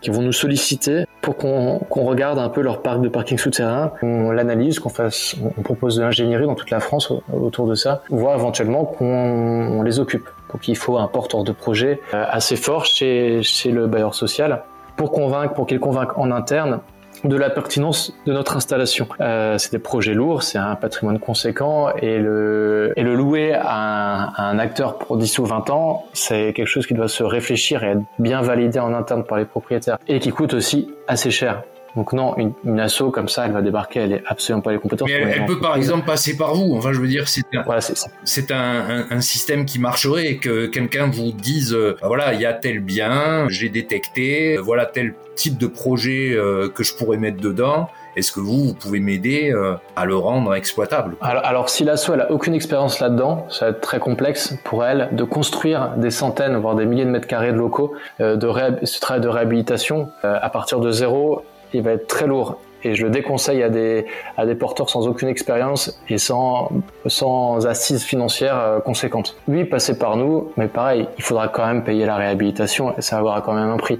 qui 0.00 0.10
vont 0.10 0.22
nous 0.22 0.32
solliciter 0.32 1.04
pour 1.22 1.36
qu'on 1.36 1.78
regarde 1.90 2.38
un 2.38 2.48
peu 2.48 2.60
leur 2.60 2.82
parc 2.82 3.00
de 3.00 3.08
parking 3.08 3.36
souterrain, 3.36 3.92
qu'on 4.00 4.30
l'analyse, 4.30 4.78
qu'on 4.78 4.90
fasse, 4.90 5.34
on 5.58 5.62
propose 5.62 5.96
de 5.96 6.02
l'ingénierie 6.02 6.46
dans 6.46 6.54
toute 6.54 6.70
la 6.70 6.78
France 6.80 7.10
au- 7.10 7.22
autour 7.32 7.66
de 7.66 7.74
ça, 7.74 8.02
voire 8.08 8.36
éventuellement 8.38 8.84
qu'on 8.84 9.04
on 9.06 9.82
les 9.82 9.98
occupe. 9.98 10.28
Donc 10.52 10.68
il 10.68 10.76
faut 10.76 10.96
un 10.98 11.08
porteur 11.08 11.42
de 11.42 11.52
projet 11.52 12.00
euh, 12.14 12.24
assez 12.30 12.54
fort 12.56 12.84
chez, 12.86 13.42
chez 13.42 13.70
le 13.72 13.86
bailleur 13.88 14.14
social 14.14 14.62
pour 14.96 15.10
convaincre, 15.10 15.52
pour 15.54 15.66
qu'il 15.66 15.80
convainque 15.80 16.16
en 16.16 16.30
interne 16.30 16.78
de 17.24 17.36
la 17.36 17.50
pertinence 17.50 18.12
de 18.26 18.32
notre 18.32 18.56
installation. 18.56 19.08
Euh, 19.20 19.58
c'est 19.58 19.72
des 19.72 19.78
projets 19.78 20.14
lourds, 20.14 20.42
c'est 20.42 20.58
un 20.58 20.74
patrimoine 20.74 21.18
conséquent 21.18 21.90
et 21.96 22.18
le, 22.18 22.92
et 22.96 23.02
le 23.02 23.14
louer 23.14 23.54
à 23.54 23.76
un, 23.76 24.24
à 24.34 24.42
un 24.44 24.58
acteur 24.58 24.98
pour 24.98 25.16
10 25.16 25.38
ou 25.38 25.44
20 25.44 25.70
ans, 25.70 26.04
c'est 26.12 26.52
quelque 26.52 26.66
chose 26.66 26.86
qui 26.86 26.94
doit 26.94 27.08
se 27.08 27.22
réfléchir 27.22 27.84
et 27.84 27.88
être 27.88 28.02
bien 28.18 28.42
validé 28.42 28.78
en 28.78 28.94
interne 28.94 29.24
par 29.24 29.38
les 29.38 29.44
propriétaires 29.44 29.98
et 30.08 30.20
qui 30.20 30.30
coûte 30.30 30.54
aussi 30.54 30.90
assez 31.06 31.30
cher. 31.30 31.62
Donc 31.96 32.12
non, 32.12 32.36
une, 32.38 32.52
une 32.64 32.80
asso 32.80 33.04
comme 33.12 33.28
ça, 33.28 33.46
elle 33.46 33.52
va 33.52 33.62
débarquer, 33.62 34.00
elle 34.00 34.12
est 34.12 34.22
absolument 34.26 34.60
pas 34.62 34.72
les 34.72 34.78
compétences. 34.78 35.08
Mais 35.08 35.14
elle, 35.36 35.46
peut 35.46 35.58
par 35.60 35.76
exemple 35.76 36.06
passer 36.06 36.36
par 36.36 36.54
vous. 36.54 36.74
Enfin, 36.76 36.92
je 36.92 37.00
veux 37.00 37.08
dire, 37.08 37.28
c'est 37.28 37.42
un, 37.54 37.62
Voilà, 37.62 37.80
c'est 37.80 37.96
ça. 37.96 38.08
c'est 38.24 38.50
un, 38.50 38.56
un- 38.56 39.06
un 39.10 39.20
système 39.20 39.64
qui 39.64 39.78
marcherait 39.78 40.26
et 40.26 40.36
que 40.38 40.66
quelqu'un 40.66 41.06
vous 41.08 41.32
dise 41.32 41.72
euh, 41.74 41.96
bah 42.00 42.06
voilà 42.08 42.34
il 42.34 42.40
y 42.40 42.46
a 42.46 42.52
tel 42.52 42.80
bien 42.80 43.46
j'ai 43.48 43.68
détecté 43.68 44.56
voilà 44.58 44.86
tel 44.86 45.14
type 45.34 45.56
de 45.58 45.66
projet 45.66 46.32
euh, 46.34 46.68
que 46.68 46.82
je 46.84 46.94
pourrais 46.94 47.16
mettre 47.16 47.40
dedans 47.40 47.88
est-ce 48.16 48.32
que 48.32 48.40
vous 48.40 48.64
vous 48.64 48.74
pouvez 48.74 48.98
m'aider 49.00 49.52
euh, 49.52 49.74
à 49.94 50.04
le 50.04 50.16
rendre 50.16 50.52
exploitable? 50.54 51.14
Alors, 51.20 51.44
alors 51.44 51.68
si 51.70 51.84
l'asso 51.84 52.10
elle 52.12 52.20
a 52.22 52.32
aucune 52.32 52.52
expérience 52.54 52.98
là-dedans, 52.98 53.46
ça 53.48 53.66
va 53.66 53.70
être 53.70 53.80
très 53.80 54.00
complexe 54.00 54.54
pour 54.64 54.84
elle 54.84 55.08
de 55.12 55.22
construire 55.22 55.90
des 55.96 56.10
centaines, 56.10 56.56
voire 56.56 56.74
des 56.74 56.84
milliers 56.84 57.04
de 57.04 57.10
mètres 57.10 57.28
carrés 57.28 57.52
de 57.52 57.58
locaux. 57.58 57.94
De 58.18 58.36
ce 58.82 59.00
travail 59.00 59.20
de 59.22 59.28
réhabilitation 59.28 60.10
à 60.24 60.50
partir 60.50 60.80
de 60.80 60.90
zéro, 60.90 61.44
il 61.72 61.82
va 61.82 61.92
être 61.92 62.06
très 62.06 62.26
lourd. 62.26 62.58
Et 62.84 62.94
je 62.94 63.04
le 63.04 63.10
déconseille 63.10 63.64
à 63.64 63.70
des, 63.70 64.06
à 64.36 64.46
des 64.46 64.54
porteurs 64.54 64.88
sans 64.88 65.08
aucune 65.08 65.28
expérience 65.28 66.00
et 66.08 66.16
sans, 66.16 66.70
sans 67.06 67.66
assises 67.66 68.04
financières 68.04 68.56
euh, 68.56 68.78
conséquentes. 68.78 69.36
Oui, 69.48 69.64
passer 69.64 69.98
par 69.98 70.16
nous, 70.16 70.52
mais 70.56 70.68
pareil, 70.68 71.08
il 71.18 71.24
faudra 71.24 71.48
quand 71.48 71.66
même 71.66 71.82
payer 71.82 72.06
la 72.06 72.14
réhabilitation 72.14 72.96
et 72.96 73.02
ça 73.02 73.20
aura 73.20 73.40
quand 73.40 73.54
même 73.54 73.68
un 73.68 73.78
prix. 73.78 73.98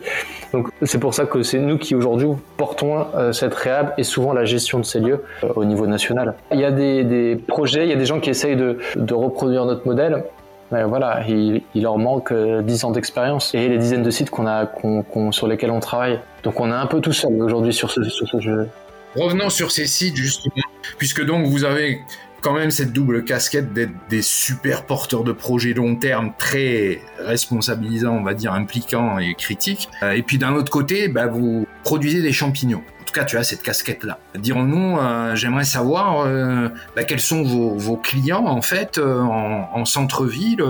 Donc 0.52 0.68
c'est 0.82 1.00
pour 1.00 1.12
ça 1.12 1.26
que 1.26 1.42
c'est 1.42 1.58
nous 1.58 1.76
qui 1.76 1.96
aujourd'hui 1.96 2.28
portons 2.56 3.04
euh, 3.16 3.32
cette 3.32 3.54
réhab 3.54 3.94
et 3.98 4.04
souvent 4.04 4.32
la 4.32 4.44
gestion 4.44 4.78
de 4.78 4.84
ces 4.84 5.00
lieux 5.00 5.24
euh, 5.42 5.48
au 5.56 5.64
niveau 5.64 5.88
national. 5.88 6.34
Il 6.52 6.60
y 6.60 6.64
a 6.64 6.70
des, 6.70 7.02
des 7.02 7.34
projets, 7.34 7.82
il 7.82 7.90
y 7.90 7.94
a 7.94 7.96
des 7.96 8.06
gens 8.06 8.20
qui 8.20 8.30
essayent 8.30 8.54
de, 8.54 8.78
de 8.94 9.14
reproduire 9.14 9.64
notre 9.64 9.88
modèle. 9.88 10.22
Mais 10.70 10.84
voilà, 10.84 11.24
il, 11.28 11.62
il 11.74 11.82
leur 11.82 11.96
manque 11.98 12.30
euh, 12.32 12.60
10 12.62 12.84
ans 12.84 12.90
d'expérience 12.90 13.54
et 13.54 13.68
les 13.68 13.78
dizaines 13.78 14.02
de 14.02 14.10
sites 14.10 14.28
qu'on 14.30 14.46
a, 14.46 14.66
qu'on- 14.66 15.32
sur 15.32 15.46
lesquels 15.48 15.70
on 15.70 15.80
travaille. 15.80 16.20
Donc 16.42 16.60
on 16.60 16.68
est 16.70 16.74
un 16.74 16.86
peu 16.86 17.00
tout 17.00 17.12
seul 17.12 17.32
aujourd'hui 17.42 17.72
sur 17.72 17.90
ce, 17.90 18.02
sur 18.04 18.28
ce 18.28 18.38
jeu. 18.40 18.68
revenons 19.16 19.48
sur 19.50 19.70
ces 19.70 19.86
sites 19.86 20.16
justement 20.16 20.54
puisque 20.98 21.24
donc 21.24 21.46
vous 21.46 21.64
avez 21.64 22.00
quand 22.40 22.52
même 22.52 22.70
cette 22.70 22.92
double 22.92 23.24
casquette 23.24 23.72
d'être 23.72 23.90
des 24.10 24.22
super 24.22 24.84
porteurs 24.86 25.24
de 25.24 25.32
projets 25.32 25.72
long 25.72 25.96
terme 25.96 26.32
très 26.38 27.00
responsabilisants 27.18 28.16
on 28.16 28.22
va 28.22 28.34
dire 28.34 28.52
impliquants 28.52 29.18
et 29.18 29.34
critiques 29.34 29.88
Euh, 30.02 30.12
et 30.12 30.22
puis 30.22 30.38
d'un 30.38 30.52
autre 30.54 30.70
côté 30.70 31.08
bah, 31.08 31.26
vous 31.26 31.66
produisez 31.82 32.22
des 32.22 32.32
champignons 32.32 32.82
tout 33.08 33.18
cas, 33.18 33.24
tu 33.24 33.38
as 33.38 33.44
cette 33.44 33.62
casquette-là. 33.62 34.18
Dirons-nous, 34.34 34.98
euh, 34.98 35.34
j'aimerais 35.34 35.64
savoir 35.64 36.20
euh, 36.26 36.68
bah, 36.94 37.04
quels 37.04 37.20
sont 37.20 37.42
vos, 37.42 37.96
clients 37.96 38.46
en 38.46 38.60
fait 38.60 38.98
euh, 38.98 39.22
en, 39.22 39.70
en 39.72 39.84
centre-ville 39.86 40.62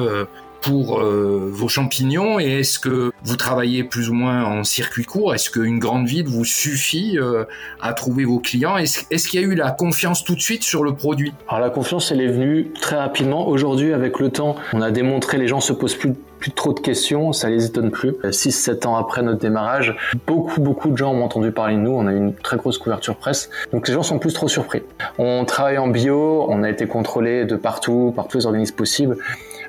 pour 0.61 1.01
euh, 1.01 1.49
vos 1.53 1.69
champignons 1.69 2.41
et 2.41 2.61
est-ce 2.61 2.79
que 2.79 3.13
vous 3.23 3.37
travaillez 3.37 3.85
plus 3.85 4.11
ou 4.11 4.15
moins 4.15 4.45
en 4.45 4.65
circuit 4.65 5.05
court? 5.05 5.35
Est-ce 5.35 5.51
qu'une 5.51 5.79
grande 5.79 6.07
ville 6.07 6.27
vous 6.27 6.45
suffit 6.45 7.19
euh, 7.19 7.45
à 7.81 7.93
trouver 7.93 8.25
vos 8.25 8.39
clients? 8.39 8.77
Est-ce 8.77 9.29
qu'il 9.29 9.41
y 9.41 9.45
a 9.45 9.47
eu 9.47 9.55
la 9.55 9.71
confiance 9.71 10.25
tout 10.25 10.35
de 10.35 10.41
suite 10.41 10.63
sur 10.63 10.85
le 10.85 10.95
produit? 10.95 11.33
Alors 11.49 11.61
la 11.61 11.71
confiance, 11.71 12.11
elle 12.13 12.21
est 12.21 12.33
venue 12.33 12.73
très 12.81 12.97
rapidement. 12.97 13.49
Aujourd'hui, 13.49 13.93
avec 13.93 14.19
le 14.19 14.31
temps, 14.31 14.57
on 14.73 14.83
a 14.83 14.91
démontré, 14.91 15.39
les 15.39 15.49
gens 15.49 15.61
se 15.61 15.73
posent 15.73 15.95
plus, 15.95 16.13
plus 16.39 16.53
trop 16.53 16.73
de 16.73 16.81
questions, 16.81 17.33
ça 17.33 17.49
les 17.49 17.65
étonne 17.65 17.91
plus. 17.91 18.13
6-7 18.25 18.87
ans 18.87 18.97
après 18.97 19.23
notre 19.23 19.41
démarrage, 19.41 19.97
beaucoup, 20.27 20.61
beaucoup 20.61 20.91
de 20.91 20.97
gens 20.97 21.13
ont 21.13 21.23
entendu 21.23 21.53
parler 21.53 21.77
de 21.77 21.81
nous. 21.81 21.93
On 21.93 22.07
a 22.07 22.13
eu 22.13 22.17
une 22.17 22.35
très 22.35 22.57
grosse 22.57 22.79
couverture 22.79 23.17
presse. 23.17 23.51
Donc 23.73 23.89
les 23.89 23.95
gens 23.95 24.03
sont 24.03 24.19
plus 24.19 24.33
trop 24.33 24.49
surpris. 24.49 24.83
On 25.19 25.45
travaille 25.45 25.79
en 25.79 25.89
bio, 25.89 26.47
on 26.49 26.63
a 26.63 26.71
été 26.71 26.87
contrôlé 26.87 27.45
de 27.45 27.57
partout, 27.57 28.13
par 28.15 28.29
tous 28.29 28.39
les 28.39 28.47
organismes 28.47 28.77
possibles. 28.77 29.17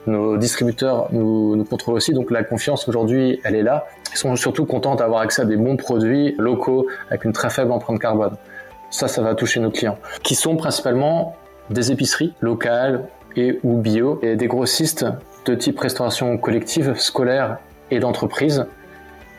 Nos 0.10 0.38
distributeurs 0.38 1.08
nous, 1.12 1.63
contrôlent 1.70 1.96
aussi, 1.96 2.13
donc 2.13 2.32
la 2.32 2.44
confiance 2.44 2.88
aujourd'hui, 2.88 3.39
elle 3.44 3.56
est 3.56 3.62
là. 3.62 3.86
Ils 4.12 4.18
sont 4.18 4.36
surtout 4.36 4.66
contents 4.66 4.96
d'avoir 4.96 5.22
accès 5.22 5.44
à 5.44 5.46
des 5.46 5.56
bons 5.56 5.78
produits 5.78 6.34
locaux 6.39 6.88
avec 7.10 7.25
une 7.25 7.32
très 7.32 7.51
faible 7.51 7.72
empreinte 7.72 8.00
carbone. 8.00 8.36
Ça, 8.89 9.08
ça 9.08 9.22
va 9.22 9.36
toucher 9.36 9.60
nos 9.60 9.70
clients, 9.70 10.00
qui 10.24 10.34
sont 10.34 10.56
principalement 10.56 11.36
des 11.70 11.92
épiceries 11.92 12.34
locales 12.42 13.04
et 13.36 13.60
ou 13.62 13.78
bio, 13.78 14.18
et 14.24 14.36
des 14.36 14.48
grossistes 14.48 15.06
de 15.46 15.54
type 15.54 15.80
restauration 15.80 16.39
collective, 16.39 16.96
scolaire 16.96 17.60
et 17.92 18.00
d'entreprise, 18.00 18.66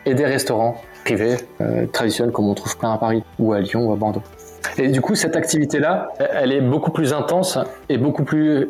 et 0.05 0.13
des 0.13 0.25
restaurants 0.25 0.81
privés 1.03 1.35
euh, 1.59 1.85
traditionnels 1.87 2.31
comme 2.31 2.47
on 2.47 2.53
trouve 2.53 2.77
plein 2.77 2.93
à 2.93 2.97
Paris, 2.97 3.23
ou 3.39 3.51
à 3.51 3.59
Lyon 3.59 3.89
ou 3.89 3.91
à 3.91 3.97
Bordeaux. 3.97 4.23
Et 4.77 4.87
du 4.87 5.01
coup, 5.01 5.15
cette 5.15 5.35
activité-là, 5.35 6.13
elle 6.17 6.53
est 6.53 6.61
beaucoup 6.61 6.91
plus 6.91 7.11
intense 7.11 7.59
et 7.89 7.97
beaucoup 7.97 8.23
plus 8.23 8.69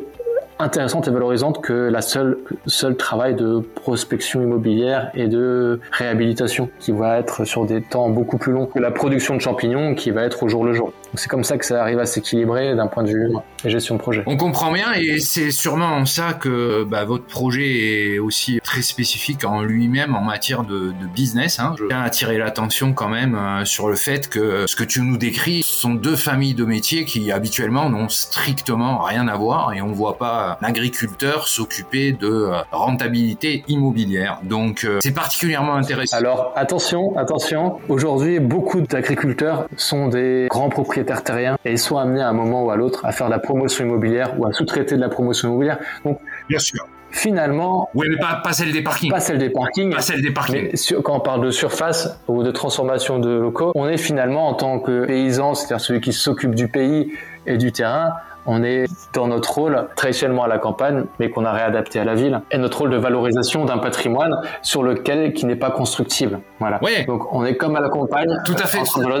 intéressante 0.62 1.08
et 1.08 1.10
valorisante 1.10 1.60
que 1.60 1.72
la 1.72 2.02
seule 2.02 2.38
seul 2.66 2.96
travail 2.96 3.34
de 3.34 3.60
prospection 3.74 4.42
immobilière 4.42 5.10
et 5.14 5.28
de 5.28 5.80
réhabilitation 5.90 6.70
qui 6.78 6.92
va 6.92 7.18
être 7.18 7.44
sur 7.44 7.66
des 7.66 7.82
temps 7.82 8.08
beaucoup 8.08 8.38
plus 8.38 8.52
longs 8.52 8.66
que 8.66 8.78
la 8.78 8.90
production 8.90 9.36
de 9.36 9.40
champignons 9.40 9.94
qui 9.94 10.10
va 10.10 10.22
être 10.22 10.42
au 10.42 10.48
jour 10.48 10.64
le 10.64 10.72
jour. 10.72 10.92
C'est 11.14 11.28
comme 11.28 11.44
ça 11.44 11.58
que 11.58 11.66
ça 11.66 11.82
arrive 11.82 11.98
à 11.98 12.06
s'équilibrer 12.06 12.74
d'un 12.74 12.86
point 12.86 13.02
de 13.02 13.10
vue 13.10 13.32
gestion 13.64 13.96
de 13.96 14.00
projet. 14.00 14.22
On 14.26 14.36
comprend 14.36 14.72
bien 14.72 14.92
et 14.92 15.20
c'est 15.20 15.50
sûrement 15.50 15.96
en 15.96 16.06
ça 16.06 16.32
que 16.32 16.84
bah, 16.84 17.04
votre 17.04 17.26
projet 17.26 18.14
est 18.14 18.18
aussi 18.18 18.60
très 18.62 18.82
spécifique 18.82 19.44
en 19.44 19.62
lui-même 19.62 20.14
en 20.14 20.22
matière 20.22 20.64
de, 20.64 20.92
business. 21.14 21.58
Hein. 21.58 21.74
Je 21.78 21.86
tiens 21.88 22.00
à 22.00 22.04
attirer 22.04 22.38
l'attention 22.38 22.92
quand 22.92 23.08
même 23.08 23.34
euh, 23.34 23.64
sur 23.64 23.88
le 23.88 23.96
fait 23.96 24.28
que 24.28 24.66
ce 24.66 24.76
que 24.76 24.84
tu 24.84 25.02
nous 25.02 25.16
décris 25.16 25.62
sont 25.62 25.94
deux 25.94 26.16
familles 26.16 26.54
de 26.54 26.64
métiers 26.64 27.04
qui 27.04 27.30
habituellement 27.30 27.90
n'ont 27.90 28.08
strictement 28.08 29.02
rien 29.02 29.28
à 29.28 29.36
voir 29.36 29.72
et 29.74 29.82
on 29.82 29.92
voit 29.92 30.16
pas 30.16 30.51
un 30.60 30.66
agriculteur 30.66 31.48
s'occuper 31.48 32.12
de 32.12 32.26
euh, 32.28 32.52
rentabilité 32.70 33.64
immobilière. 33.68 34.40
Donc 34.42 34.84
euh, 34.84 34.98
c'est 35.00 35.12
particulièrement 35.14 35.74
intéressant. 35.74 36.16
Alors 36.16 36.52
attention, 36.56 37.16
attention, 37.16 37.78
aujourd'hui 37.88 38.40
beaucoup 38.40 38.80
d'agriculteurs 38.80 39.66
sont 39.76 40.08
des 40.08 40.46
grands 40.50 40.68
propriétaires 40.68 41.22
terriens 41.22 41.56
et 41.64 41.72
ils 41.72 41.78
sont 41.78 41.96
amenés 41.96 42.22
à 42.22 42.28
un 42.28 42.32
moment 42.32 42.64
ou 42.64 42.70
à 42.70 42.76
l'autre 42.76 43.04
à 43.04 43.12
faire 43.12 43.26
de 43.26 43.32
la 43.32 43.38
promotion 43.38 43.84
immobilière 43.84 44.34
ou 44.38 44.46
à 44.46 44.52
sous-traiter 44.52 44.96
de 44.96 45.00
la 45.00 45.08
promotion 45.08 45.48
immobilière. 45.48 45.78
Donc 46.04 46.18
Bien 46.48 46.58
sûr. 46.58 46.86
finalement, 47.10 47.88
Oui, 47.94 48.06
mais 48.10 48.16
pas, 48.18 48.40
pas 48.42 48.52
celle 48.52 48.72
des 48.72 48.82
parkings. 48.82 49.10
pas 49.10 49.20
celle 49.20 49.38
des 49.38 49.50
parkings, 49.50 49.94
Pas 49.94 50.00
celle 50.00 50.22
des 50.22 50.30
parkings. 50.32 50.68
mais 50.72 50.76
sur- 50.76 51.02
quand 51.02 51.16
on 51.16 51.20
parle 51.20 51.44
de 51.44 51.50
surface 51.50 52.18
ou 52.28 52.42
de 52.42 52.50
transformation 52.50 53.18
de 53.18 53.30
locaux, 53.30 53.72
on 53.74 53.88
est 53.88 53.96
finalement 53.98 54.48
en 54.48 54.54
tant 54.54 54.78
que 54.80 55.06
paysan, 55.06 55.54
c'est-à-dire 55.54 55.80
celui 55.80 56.00
qui 56.00 56.12
s'occupe 56.12 56.54
du 56.54 56.68
pays 56.68 57.12
et 57.46 57.58
du 57.58 57.70
terrain, 57.72 58.12
On 58.46 58.62
est 58.64 58.86
dans 59.12 59.28
notre 59.28 59.52
rôle 59.52 59.88
traditionnellement 59.96 60.44
à 60.44 60.48
la 60.48 60.58
campagne, 60.58 61.04
mais 61.20 61.30
qu'on 61.30 61.44
a 61.44 61.52
réadapté 61.52 62.00
à 62.00 62.04
la 62.04 62.14
ville, 62.14 62.42
et 62.50 62.58
notre 62.58 62.78
rôle 62.78 62.90
de 62.90 62.96
valorisation 62.96 63.64
d'un 63.64 63.78
patrimoine 63.78 64.34
sur 64.62 64.82
lequel 64.82 65.32
qui 65.32 65.46
n'est 65.46 65.56
pas 65.56 65.70
constructible. 65.70 66.40
Voilà. 66.58 66.82
Ouais. 66.82 67.04
Donc 67.04 67.32
on 67.32 67.44
est 67.44 67.56
comme 67.56 67.76
à 67.76 67.80
la 67.80 67.88
campagne, 67.88 68.28
Tout 68.44 68.54
à 68.58 68.66
fait. 68.66 68.78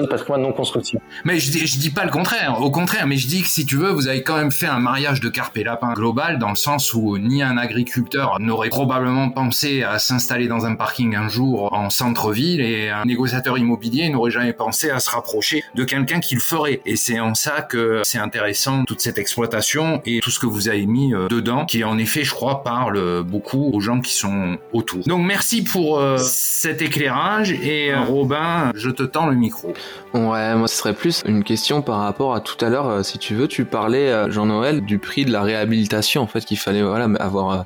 patrimoine 0.08 0.42
non 0.42 0.52
constructible. 0.52 1.02
Mais 1.24 1.38
je 1.38 1.50
dis, 1.50 1.66
je 1.66 1.78
dis 1.78 1.90
pas 1.90 2.04
le 2.04 2.10
contraire, 2.10 2.60
au 2.60 2.70
contraire, 2.70 3.06
mais 3.06 3.16
je 3.16 3.26
dis 3.28 3.42
que 3.42 3.48
si 3.48 3.64
tu 3.66 3.76
veux, 3.76 3.90
vous 3.90 4.08
avez 4.08 4.22
quand 4.22 4.36
même 4.36 4.52
fait 4.52 4.66
un 4.66 4.78
mariage 4.78 5.20
de 5.20 5.28
carpe 5.28 5.56
et 5.58 5.64
lapin 5.64 5.92
global 5.92 6.38
dans 6.38 6.50
le 6.50 6.56
sens 6.56 6.92
où 6.94 7.18
ni 7.18 7.42
un 7.42 7.56
agriculteur 7.56 8.38
n'aurait 8.40 8.68
probablement 8.68 9.30
pensé 9.30 9.82
à 9.82 9.98
s'installer 9.98 10.48
dans 10.48 10.66
un 10.66 10.74
parking 10.74 11.14
un 11.14 11.28
jour 11.28 11.72
en 11.72 11.90
centre-ville 11.90 12.60
et 12.60 12.90
un 12.90 13.04
négociateur 13.04 13.58
immobilier 13.58 14.08
n'aurait 14.10 14.30
jamais 14.30 14.52
pensé 14.52 14.90
à 14.90 15.00
se 15.00 15.10
rapprocher 15.10 15.64
de 15.74 15.84
quelqu'un 15.84 16.20
qui 16.20 16.34
le 16.34 16.40
ferait. 16.40 16.80
Et 16.86 16.96
c'est 16.96 17.20
en 17.20 17.34
ça 17.34 17.62
que 17.62 18.00
c'est 18.04 18.18
intéressant 18.18 18.84
toute 18.84 19.00
cette 19.00 19.11
exploitation 19.18 20.00
et 20.06 20.20
tout 20.20 20.30
ce 20.30 20.38
que 20.38 20.46
vous 20.46 20.68
avez 20.68 20.86
mis 20.86 21.14
euh, 21.14 21.28
dedans, 21.28 21.64
qui 21.64 21.84
en 21.84 21.98
effet, 21.98 22.24
je 22.24 22.32
crois, 22.32 22.62
parle 22.62 23.22
beaucoup 23.22 23.70
aux 23.72 23.80
gens 23.80 24.00
qui 24.00 24.12
sont 24.12 24.58
autour. 24.72 25.04
Donc 25.06 25.24
merci 25.26 25.62
pour 25.62 25.98
euh, 25.98 26.16
cet 26.18 26.82
éclairage 26.82 27.52
et 27.52 27.92
euh, 27.92 28.02
Robin, 28.02 28.70
je 28.74 28.90
te 28.90 29.02
tends 29.02 29.26
le 29.26 29.36
micro. 29.36 29.74
Ouais, 30.14 30.54
moi 30.54 30.68
ce 30.68 30.76
serait 30.76 30.94
plus 30.94 31.22
une 31.26 31.44
question 31.44 31.82
par 31.82 31.98
rapport 31.98 32.34
à 32.34 32.40
tout 32.40 32.62
à 32.64 32.68
l'heure, 32.68 32.88
euh, 32.88 33.02
si 33.02 33.18
tu 33.18 33.34
veux, 33.34 33.48
tu 33.48 33.64
parlais, 33.64 34.08
euh, 34.08 34.30
Jean-Noël, 34.30 34.82
du 34.82 34.98
prix 34.98 35.24
de 35.24 35.32
la 35.32 35.42
réhabilitation, 35.42 36.22
en 36.22 36.26
fait, 36.26 36.44
qu'il 36.44 36.58
fallait 36.58 36.82
voilà, 36.82 37.08
avoir... 37.18 37.50
euh, 37.50 37.62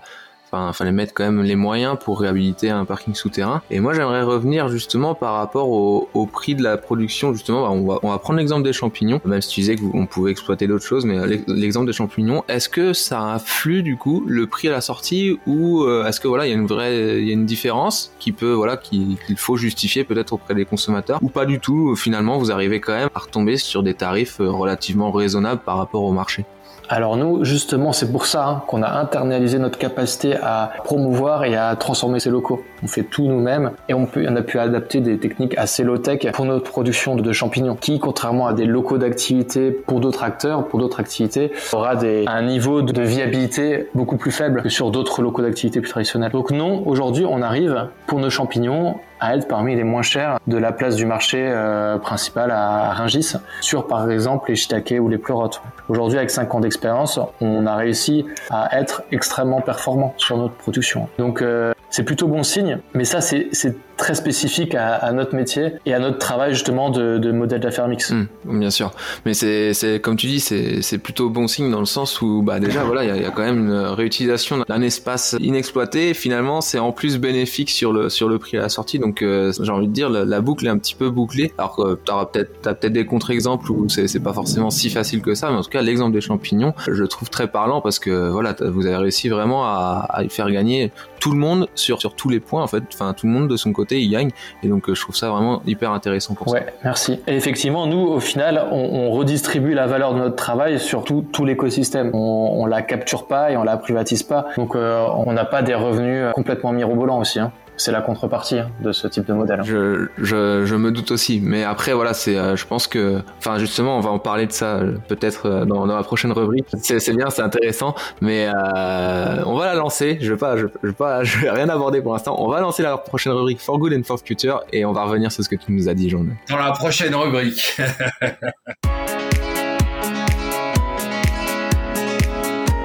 Enfin, 0.50 0.72
fallait 0.72 0.92
mettre 0.92 1.12
quand 1.12 1.24
même 1.24 1.42
les 1.42 1.56
moyens 1.56 1.96
pour 2.02 2.20
réhabiliter 2.20 2.70
un 2.70 2.84
parking 2.84 3.14
souterrain. 3.14 3.62
Et 3.70 3.80
moi, 3.80 3.94
j'aimerais 3.94 4.22
revenir 4.22 4.68
justement 4.68 5.14
par 5.14 5.34
rapport 5.34 5.68
au, 5.70 6.08
au 6.14 6.26
prix 6.26 6.54
de 6.54 6.62
la 6.62 6.76
production. 6.76 7.32
Justement, 7.32 7.62
bah, 7.62 7.70
on 7.72 7.84
va, 7.86 7.98
on 8.02 8.10
va 8.10 8.18
prendre 8.18 8.38
l'exemple 8.38 8.62
des 8.62 8.72
champignons. 8.72 9.20
Même 9.24 9.40
si 9.42 9.48
tu 9.48 9.60
disais 9.60 9.76
qu'on 9.76 10.06
pouvait 10.06 10.30
exploiter 10.30 10.66
d'autres 10.68 10.84
choses, 10.84 11.04
mais 11.04 11.18
euh, 11.18 11.26
l'ex- 11.26 11.44
l'exemple 11.48 11.86
des 11.86 11.92
champignons, 11.92 12.44
est-ce 12.48 12.68
que 12.68 12.92
ça 12.92 13.20
influe 13.20 13.82
du 13.82 13.96
coup 13.96 14.24
le 14.26 14.46
prix 14.46 14.68
à 14.68 14.70
la 14.72 14.80
sortie 14.80 15.38
ou 15.46 15.82
euh, 15.82 16.06
est-ce 16.06 16.20
que 16.20 16.28
voilà, 16.28 16.46
il 16.46 16.50
y 16.50 16.52
a 16.52 16.56
une 16.56 16.66
vraie, 16.66 17.18
il 17.20 17.26
y 17.26 17.30
a 17.30 17.34
une 17.34 17.46
différence 17.46 18.12
qui 18.20 18.30
peut, 18.32 18.52
voilà, 18.52 18.76
qui- 18.76 19.18
qu'il 19.26 19.36
faut 19.36 19.56
justifier 19.56 20.04
peut-être 20.04 20.32
auprès 20.32 20.54
des 20.54 20.64
consommateurs 20.64 21.18
ou 21.22 21.28
pas 21.28 21.44
du 21.46 21.58
tout. 21.58 21.96
Finalement, 21.96 22.38
vous 22.38 22.52
arrivez 22.52 22.80
quand 22.80 22.94
même 22.94 23.08
à 23.14 23.18
retomber 23.18 23.56
sur 23.56 23.82
des 23.82 23.94
tarifs 23.94 24.40
euh, 24.40 24.48
relativement 24.50 25.10
raisonnables 25.10 25.60
par 25.64 25.76
rapport 25.78 26.02
au 26.04 26.12
marché? 26.12 26.44
Alors 26.88 27.16
nous, 27.16 27.44
justement, 27.44 27.92
c'est 27.92 28.12
pour 28.12 28.26
ça 28.26 28.46
hein, 28.46 28.62
qu'on 28.66 28.82
a 28.82 28.90
internalisé 28.90 29.58
notre 29.58 29.78
capacité 29.78 30.36
à 30.40 30.72
promouvoir 30.84 31.44
et 31.44 31.56
à 31.56 31.74
transformer 31.74 32.20
ces 32.20 32.30
locaux. 32.30 32.62
On 32.82 32.86
fait 32.86 33.02
tout 33.02 33.26
nous-mêmes 33.26 33.72
et 33.88 33.94
on, 33.94 34.06
peut, 34.06 34.26
a 34.26 34.42
pu 34.42 34.58
adapter 34.58 35.00
des 35.00 35.18
techniques 35.18 35.58
assez 35.58 35.82
low-tech 35.82 36.30
pour 36.32 36.44
notre 36.44 36.70
production 36.70 37.16
de, 37.16 37.32
champignons, 37.32 37.74
qui, 37.74 37.98
contrairement 37.98 38.46
à 38.46 38.52
des 38.52 38.66
locaux 38.66 38.98
d'activité 38.98 39.72
pour 39.72 40.00
d'autres 40.00 40.22
acteurs, 40.22 40.68
pour 40.68 40.78
d'autres 40.78 41.00
activités, 41.00 41.50
aura 41.72 41.94
un 42.26 42.42
niveau 42.42 42.82
de 42.82 43.02
viabilité 43.02 43.88
beaucoup 43.94 44.16
plus 44.16 44.30
faible 44.30 44.62
que 44.62 44.68
sur 44.68 44.90
d'autres 44.90 45.22
locaux 45.22 45.42
d'activité 45.42 45.80
plus 45.80 45.90
traditionnels. 45.90 46.30
Donc 46.30 46.52
non, 46.52 46.86
aujourd'hui, 46.86 47.24
on 47.28 47.42
arrive 47.42 47.88
pour 48.06 48.20
nos 48.20 48.30
champignons 48.30 48.96
à 49.20 49.36
être 49.36 49.48
parmi 49.48 49.74
les 49.74 49.84
moins 49.84 50.02
chers 50.02 50.38
de 50.46 50.56
la 50.56 50.72
place 50.72 50.96
du 50.96 51.06
marché 51.06 51.46
euh, 51.48 51.98
principal 51.98 52.50
à 52.50 52.92
Rungis, 52.92 53.34
sur 53.60 53.86
par 53.86 54.10
exemple 54.10 54.50
les 54.50 54.56
shiitake 54.56 54.94
ou 55.00 55.08
les 55.08 55.18
pleurotes. 55.18 55.62
Aujourd'hui, 55.88 56.18
avec 56.18 56.30
5 56.30 56.54
ans 56.54 56.60
d'expérience, 56.60 57.18
on 57.40 57.66
a 57.66 57.76
réussi 57.76 58.26
à 58.50 58.78
être 58.78 59.02
extrêmement 59.12 59.60
performant 59.60 60.14
sur 60.16 60.36
notre 60.36 60.54
production. 60.54 61.08
Donc 61.18 61.42
euh, 61.42 61.72
c'est 61.96 62.02
plutôt 62.02 62.28
bon 62.28 62.42
signe, 62.42 62.78
mais 62.92 63.06
ça 63.06 63.22
c'est 63.22 63.48
très 63.96 64.14
spécifique 64.14 64.74
à, 64.74 65.10
notre 65.12 65.34
métier 65.34 65.72
et 65.86 65.94
à 65.94 65.98
notre 65.98 66.18
travail 66.18 66.52
justement 66.52 66.90
de, 66.90 67.32
modèle 67.32 67.60
d'affaires 67.60 67.88
mix. 67.88 68.10
Hum, 68.10 68.28
bien 68.44 68.68
sûr, 68.68 68.90
mais 69.24 69.32
c'est 69.32 70.00
comme 70.02 70.16
tu 70.16 70.26
dis, 70.26 70.40
c'est 70.40 70.98
plutôt 70.98 71.30
bon 71.30 71.48
signe 71.48 71.70
dans 71.70 71.80
le 71.80 71.86
sens 71.86 72.20
où 72.20 72.42
bah 72.42 72.60
déjà 72.60 72.84
voilà, 72.84 73.02
il 73.04 73.22
y 73.22 73.24
a, 73.24 73.30
quand 73.30 73.42
même 73.42 73.70
une 73.70 73.72
réutilisation 73.72 74.62
d'un 74.68 74.82
espace 74.82 75.36
inexploité. 75.40 76.12
Finalement, 76.12 76.60
c'est 76.60 76.78
en 76.78 76.92
plus 76.92 77.16
bénéfique 77.16 77.70
sur 77.70 77.94
le 77.94 78.10
sur 78.10 78.28
le 78.28 78.38
prix 78.38 78.58
à 78.58 78.60
la 78.60 78.68
sortie. 78.68 78.98
Donc 78.98 79.22
euh, 79.22 79.50
j'ai 79.58 79.72
envie 79.72 79.88
de 79.88 79.92
dire 79.92 80.10
la, 80.10 80.40
boucle 80.42 80.66
est 80.66 80.70
un 80.70 80.76
petit 80.76 80.94
peu 80.94 81.08
bouclée. 81.08 81.54
Alors 81.56 81.76
que 81.76 81.94
t'auras 81.94 82.26
peut-être 82.26 82.60
peut-être 82.60 82.92
des 82.92 83.06
contre-exemples 83.06 83.72
où 83.72 83.88
c'est 83.88 84.22
pas 84.22 84.34
forcément 84.34 84.68
si 84.68 84.90
facile 84.90 85.22
que 85.22 85.34
ça, 85.34 85.50
mais 85.50 85.56
en 85.56 85.62
tout 85.62 85.70
cas 85.70 85.80
l'exemple 85.80 86.12
des 86.12 86.20
champignons, 86.20 86.74
je 86.86 87.00
le 87.00 87.08
trouve 87.08 87.30
très 87.30 87.48
parlant 87.48 87.80
parce 87.80 87.98
que 87.98 88.28
voilà, 88.28 88.54
vous 88.60 88.84
avez 88.84 88.96
réussi 88.96 89.30
vraiment 89.30 89.64
à, 89.64 90.22
faire 90.28 90.50
gagner 90.50 90.92
tout 91.20 91.32
le 91.32 91.38
monde 91.38 91.68
sur 91.86 92.00
sur 92.00 92.14
tous 92.14 92.28
les 92.28 92.40
points 92.40 92.62
en 92.62 92.66
fait. 92.66 92.82
Enfin 92.92 93.14
tout 93.14 93.26
le 93.26 93.32
monde 93.32 93.48
de 93.48 93.56
son 93.56 93.72
côté 93.72 94.02
il 94.02 94.10
gagne 94.10 94.30
et 94.62 94.68
donc 94.68 94.88
euh, 94.88 94.94
je 94.94 95.00
trouve 95.00 95.16
ça 95.16 95.30
vraiment 95.30 95.62
hyper 95.66 95.92
intéressant 95.92 96.34
pour 96.34 96.48
ça. 96.48 96.56
Ouais, 96.56 96.66
merci. 96.84 97.20
Et 97.26 97.34
effectivement, 97.36 97.86
nous, 97.86 97.98
au 97.98 98.20
final, 98.20 98.66
on, 98.70 99.10
redistribue 99.10 99.72
la 99.72 99.86
valeur 99.86 100.14
de 100.14 100.18
notre 100.18 100.36
travail 100.36 100.78
sur 100.78 101.04
tout, 101.04 101.44
l'écosystème. 101.44 102.10
On, 102.12 102.56
on 102.56 102.66
la 102.66 102.82
capture 102.82 103.26
pas 103.26 103.50
et 103.50 103.56
on 103.56 103.62
la 103.62 103.76
privatise 103.76 104.22
pas. 104.22 104.48
Donc, 104.56 104.74
euh, 104.74 105.06
on 105.26 105.32
n'a 105.32 105.44
pas 105.44 105.62
des 105.62 105.74
revenus 105.74 106.32
complètement 106.34 106.72
mirobolants 106.72 107.20
aussi. 107.20 107.38
Hein. 107.38 107.52
C'est 107.78 107.92
la 107.92 108.00
contrepartie 108.00 108.58
hein, 108.58 108.70
de 108.80 108.90
ce 108.92 109.06
type 109.06 109.26
de 109.26 109.34
modèle. 109.34 109.60
Je, 109.62 110.08
je, 110.16 110.64
je 110.64 110.74
me 110.76 110.90
doute 110.90 111.10
aussi, 111.10 111.40
mais 111.42 111.62
après 111.62 111.92
voilà, 111.92 112.14
c'est, 112.14 112.36
euh, 112.36 112.56
je 112.56 112.66
pense 112.66 112.86
que, 112.86 113.20
enfin 113.38 113.58
justement, 113.58 113.98
on 113.98 114.00
va 114.00 114.10
en 114.10 114.18
parler 114.18 114.46
de 114.46 114.52
ça 114.52 114.76
euh, 114.76 114.96
peut-être 115.08 115.46
euh, 115.46 115.64
dans, 115.66 115.86
dans 115.86 115.96
la 115.96 116.02
prochaine 116.02 116.32
rubrique. 116.32 116.66
C'est, 116.80 117.00
c'est 117.00 117.12
bien, 117.12 117.28
c'est 117.28 117.42
intéressant, 117.42 117.94
mais 118.22 118.48
euh, 118.48 119.42
on 119.44 119.56
va 119.56 119.66
la 119.66 119.74
lancer. 119.74 120.18
Je 120.20 120.32
vais 120.32 120.38
pas, 120.38 120.56
je, 120.56 120.66
je 120.82 120.88
vais 120.88 120.94
pas, 120.94 121.22
je 121.24 121.38
vais 121.38 121.50
rien 121.50 121.68
aborder 121.68 122.00
pour 122.00 122.12
l'instant. 122.14 122.36
On 122.38 122.48
va 122.48 122.60
lancer 122.60 122.82
la 122.82 122.96
prochaine 122.96 123.32
rubrique 123.32 123.60
For 123.60 123.78
Good 123.78 123.92
and 123.92 124.02
For 124.04 124.18
Future 124.18 124.62
et 124.72 124.84
on 124.86 124.92
va 124.92 125.04
revenir 125.04 125.30
sur 125.30 125.44
ce 125.44 125.48
que 125.48 125.56
tu 125.56 125.70
nous 125.72 125.88
as 125.88 125.94
dit, 125.94 126.08
Jean. 126.08 126.24
Dans 126.48 126.56
la 126.56 126.72
prochaine 126.72 127.14
rubrique. 127.14 127.76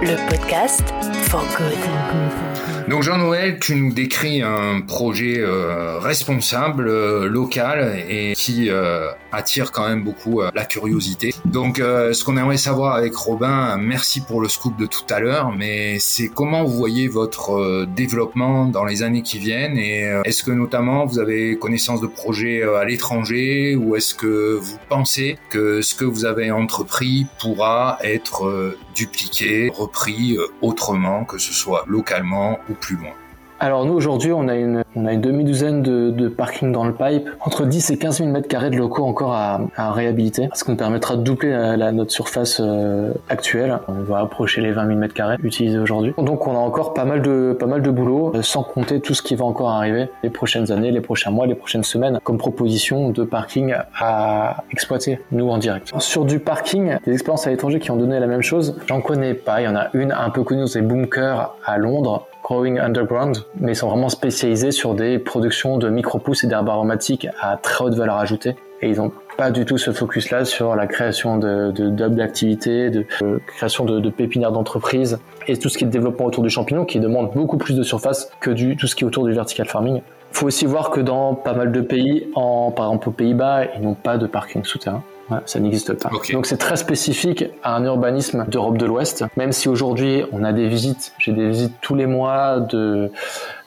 Le 0.04 0.15
podcast 0.30 0.82
For 1.30 1.43
Good. 1.58 2.70
Donc 2.88 3.04
Jean-Noël, 3.04 3.60
tu 3.60 3.76
nous 3.76 3.94
décris 3.94 4.41
un 4.41 4.82
projet 4.82 5.39
euh, 5.39 6.00
responsable, 6.00 6.88
euh, 6.88 7.28
local 7.28 8.04
et 8.10 8.34
qui 8.36 8.70
euh, 8.70 9.10
attire 9.32 9.72
quand 9.72 9.88
même 9.88 10.04
beaucoup 10.04 10.41
la 10.41 10.65
curiosité. 10.65 11.34
Donc 11.46 11.78
ce 11.78 12.24
qu'on 12.24 12.38
aimerait 12.38 12.58
savoir 12.58 12.96
avec 12.96 13.15
Robin, 13.15 13.78
merci 13.78 14.22
pour 14.22 14.41
le 14.41 14.50
scoop 14.50 14.78
de 14.78 14.86
tout 14.86 15.06
à 15.10 15.20
l'heure, 15.20 15.52
mais 15.52 16.00
c'est 16.00 16.28
comment 16.28 16.63
vous 16.63 16.76
voyez 16.76 17.08
votre 17.08 17.86
développement 17.86 18.65
dans 18.65 18.84
les 18.84 19.04
années 19.04 19.22
qui 19.22 19.39
viennent 19.39 19.78
et 19.78 20.02
est-ce 20.26 20.44
que 20.44 20.52
notamment 20.52 21.06
vous 21.06 21.20
avez 21.20 21.58
connaissance 21.58 22.02
de 22.02 22.08
projets 22.08 22.63
à 22.63 22.84
l'étranger 22.84 23.76
ou 23.76 23.96
est-ce 23.96 24.13
que 24.13 24.58
vous 24.62 24.78
pensez 24.89 25.38
que 25.50 25.82
ce 25.82 25.96
que 25.96 26.06
vous 26.06 26.26
avez 26.26 26.52
entrepris 26.52 27.26
pourra 27.39 28.00
être 28.04 28.76
dupliqué, 28.96 29.72
repris 29.74 30.38
autrement, 30.62 31.24
que 31.24 31.38
ce 31.38 31.54
soit 31.54 31.86
localement 31.88 32.60
plus 32.73 32.95
loin 32.95 33.12
Alors 33.60 33.86
nous 33.86 33.93
aujourd'hui 33.93 34.31
on 34.34 34.47
a 34.47 34.55
une 34.55 34.84
une 34.95 35.21
demi-douzaine 35.21 35.81
de, 35.81 36.27
parkings 36.27 36.71
dans 36.71 36.86
le 36.86 36.93
pipe, 36.93 37.29
entre 37.41 37.65
10 37.65 37.91
et 37.91 37.97
15 37.97 38.17
000 38.19 38.29
mètres 38.29 38.47
carrés 38.47 38.69
de 38.69 38.77
locaux 38.77 39.03
encore 39.03 39.34
à, 39.34 39.62
réhabiliter, 39.77 40.49
ce 40.53 40.63
qui 40.63 40.71
nous 40.71 40.77
permettra 40.77 41.15
de 41.15 41.21
doubler 41.21 41.75
notre 41.93 42.12
surface 42.12 42.62
euh, 42.62 43.13
actuelle. 43.29 43.79
On 43.88 44.01
va 44.03 44.19
approcher 44.19 44.62
les 44.62 44.71
20 44.71 44.88
000 44.88 44.99
mètres 44.99 45.13
carrés 45.13 45.38
utilisés 45.43 45.77
aujourd'hui. 45.77 46.13
Donc 46.17 46.47
on 46.47 46.53
a 46.53 46.60
encore 46.60 46.93
pas 46.93 47.05
mal 47.05 47.21
de 47.21 47.55
pas 47.60 47.65
mal 47.65 47.81
de 47.81 47.89
boulot, 47.89 48.34
euh, 48.36 48.41
sans 48.41 48.63
compter 48.63 48.99
tout 49.01 49.13
ce 49.13 49.21
qui 49.21 49.36
va 49.36 49.45
encore 49.45 49.69
arriver 49.69 50.10
les 50.23 50.29
prochaines 50.29 50.71
années, 50.71 50.91
les 50.91 51.01
prochains 51.01 51.31
mois, 51.31 51.47
les 51.47 51.55
prochaines 51.55 51.84
semaines, 51.84 52.19
comme 52.23 52.38
proposition 52.38 53.10
de 53.10 53.23
parking 53.23 53.73
à 53.99 54.63
exploiter 54.71 55.19
nous 55.31 55.49
en 55.49 55.57
direct. 55.57 55.91
Sur 55.99 56.25
du 56.25 56.39
parking, 56.39 56.97
des 57.05 57.13
expériences 57.13 57.47
à 57.47 57.49
l'étranger 57.49 57.79
qui 57.79 57.91
ont 57.91 57.97
donné 57.97 58.19
la 58.19 58.27
même 58.27 58.41
chose, 58.41 58.75
j'en 58.88 59.01
connais 59.01 59.34
pas. 59.34 59.62
Il 59.62 59.65
y 59.65 59.67
en 59.67 59.75
a 59.75 59.88
une 59.93 60.12
un 60.12 60.29
peu 60.29 60.43
connue, 60.43 60.67
c'est 60.67 60.81
Bunker 60.81 61.55
à 61.65 61.77
Londres 61.77 62.27
Growing 62.52 62.80
Underground, 62.80 63.46
mais 63.62 63.72
ils 63.72 63.76
sont 63.78 63.88
vraiment 63.88 64.10
spécialisés 64.10 64.72
sur 64.72 64.94
des 64.94 65.20
productions 65.20 65.78
de 65.78 65.88
micro-pousses 65.88 66.44
et 66.44 66.48
d'herbes 66.48 66.68
aromatiques 66.68 67.26
à 67.40 67.56
très 67.56 67.86
haute 67.86 67.94
valeur 67.94 68.18
ajoutée. 68.18 68.58
Et 68.82 68.90
ils 68.90 68.98
n'ont 68.98 69.14
pas 69.38 69.52
du 69.52 69.64
tout 69.64 69.78
ce 69.78 69.92
focus-là 69.92 70.44
sur 70.44 70.76
la 70.76 70.86
création 70.86 71.38
de, 71.38 71.72
de 71.72 71.88
d'hubs 71.88 72.14
d'activité, 72.14 72.90
de, 72.90 73.06
de 73.22 73.40
création 73.48 73.86
de, 73.86 74.10
pépinières 74.10 74.52
d'entreprise 74.52 75.20
et 75.48 75.56
tout 75.56 75.70
ce 75.70 75.78
qui 75.78 75.86
est 75.86 75.88
développement 75.88 76.26
autour 76.26 76.44
du 76.44 76.50
champignon 76.50 76.84
qui 76.84 77.00
demande 77.00 77.32
beaucoup 77.34 77.58
plus 77.58 77.78
de 77.78 77.84
surface 77.84 78.30
que 78.42 78.52
du, 78.52 78.76
tout 78.76 78.86
ce 78.86 78.98
qui 78.98 79.06
est 79.06 79.08
autour 79.08 79.26
du 79.26 79.32
vertical 79.32 79.68
farming. 79.68 80.02
faut 80.34 80.48
aussi 80.48 80.66
voir 80.66 80.90
que 80.90 81.00
dans 81.00 81.36
pas 81.36 81.54
mal 81.54 81.72
de 81.72 81.80
pays, 81.80 82.28
par 82.36 82.88
exemple 82.88 83.08
aux 83.08 83.14
Pays-Bas, 83.14 83.64
ils 83.78 83.82
n'ont 83.82 83.94
pas 83.94 84.18
de 84.18 84.28
parking 84.28 84.66
souterrain. 84.66 85.04
Ça 85.46 85.60
n'existe 85.60 85.94
pas. 85.94 86.10
Donc 86.34 86.46
c'est 86.46 86.58
très 86.58 86.76
spécifique 86.78 87.46
à 87.63 87.76
un 87.76 87.84
urbanisme 87.86 88.46
d'Europe 88.48 88.78
de 88.78 88.86
l'Ouest. 88.86 89.24
Même 89.38 89.52
si 89.52 89.70
aujourd'hui 89.70 90.24
on 90.32 90.44
a 90.44 90.54
des 90.54 90.67
visites, 90.67 91.13
j'ai 91.20 91.32
des 91.32 91.48
visites 91.50 91.74
tous 91.82 91.96
les 91.96 92.06
mois 92.06 92.60
de, 92.60 93.12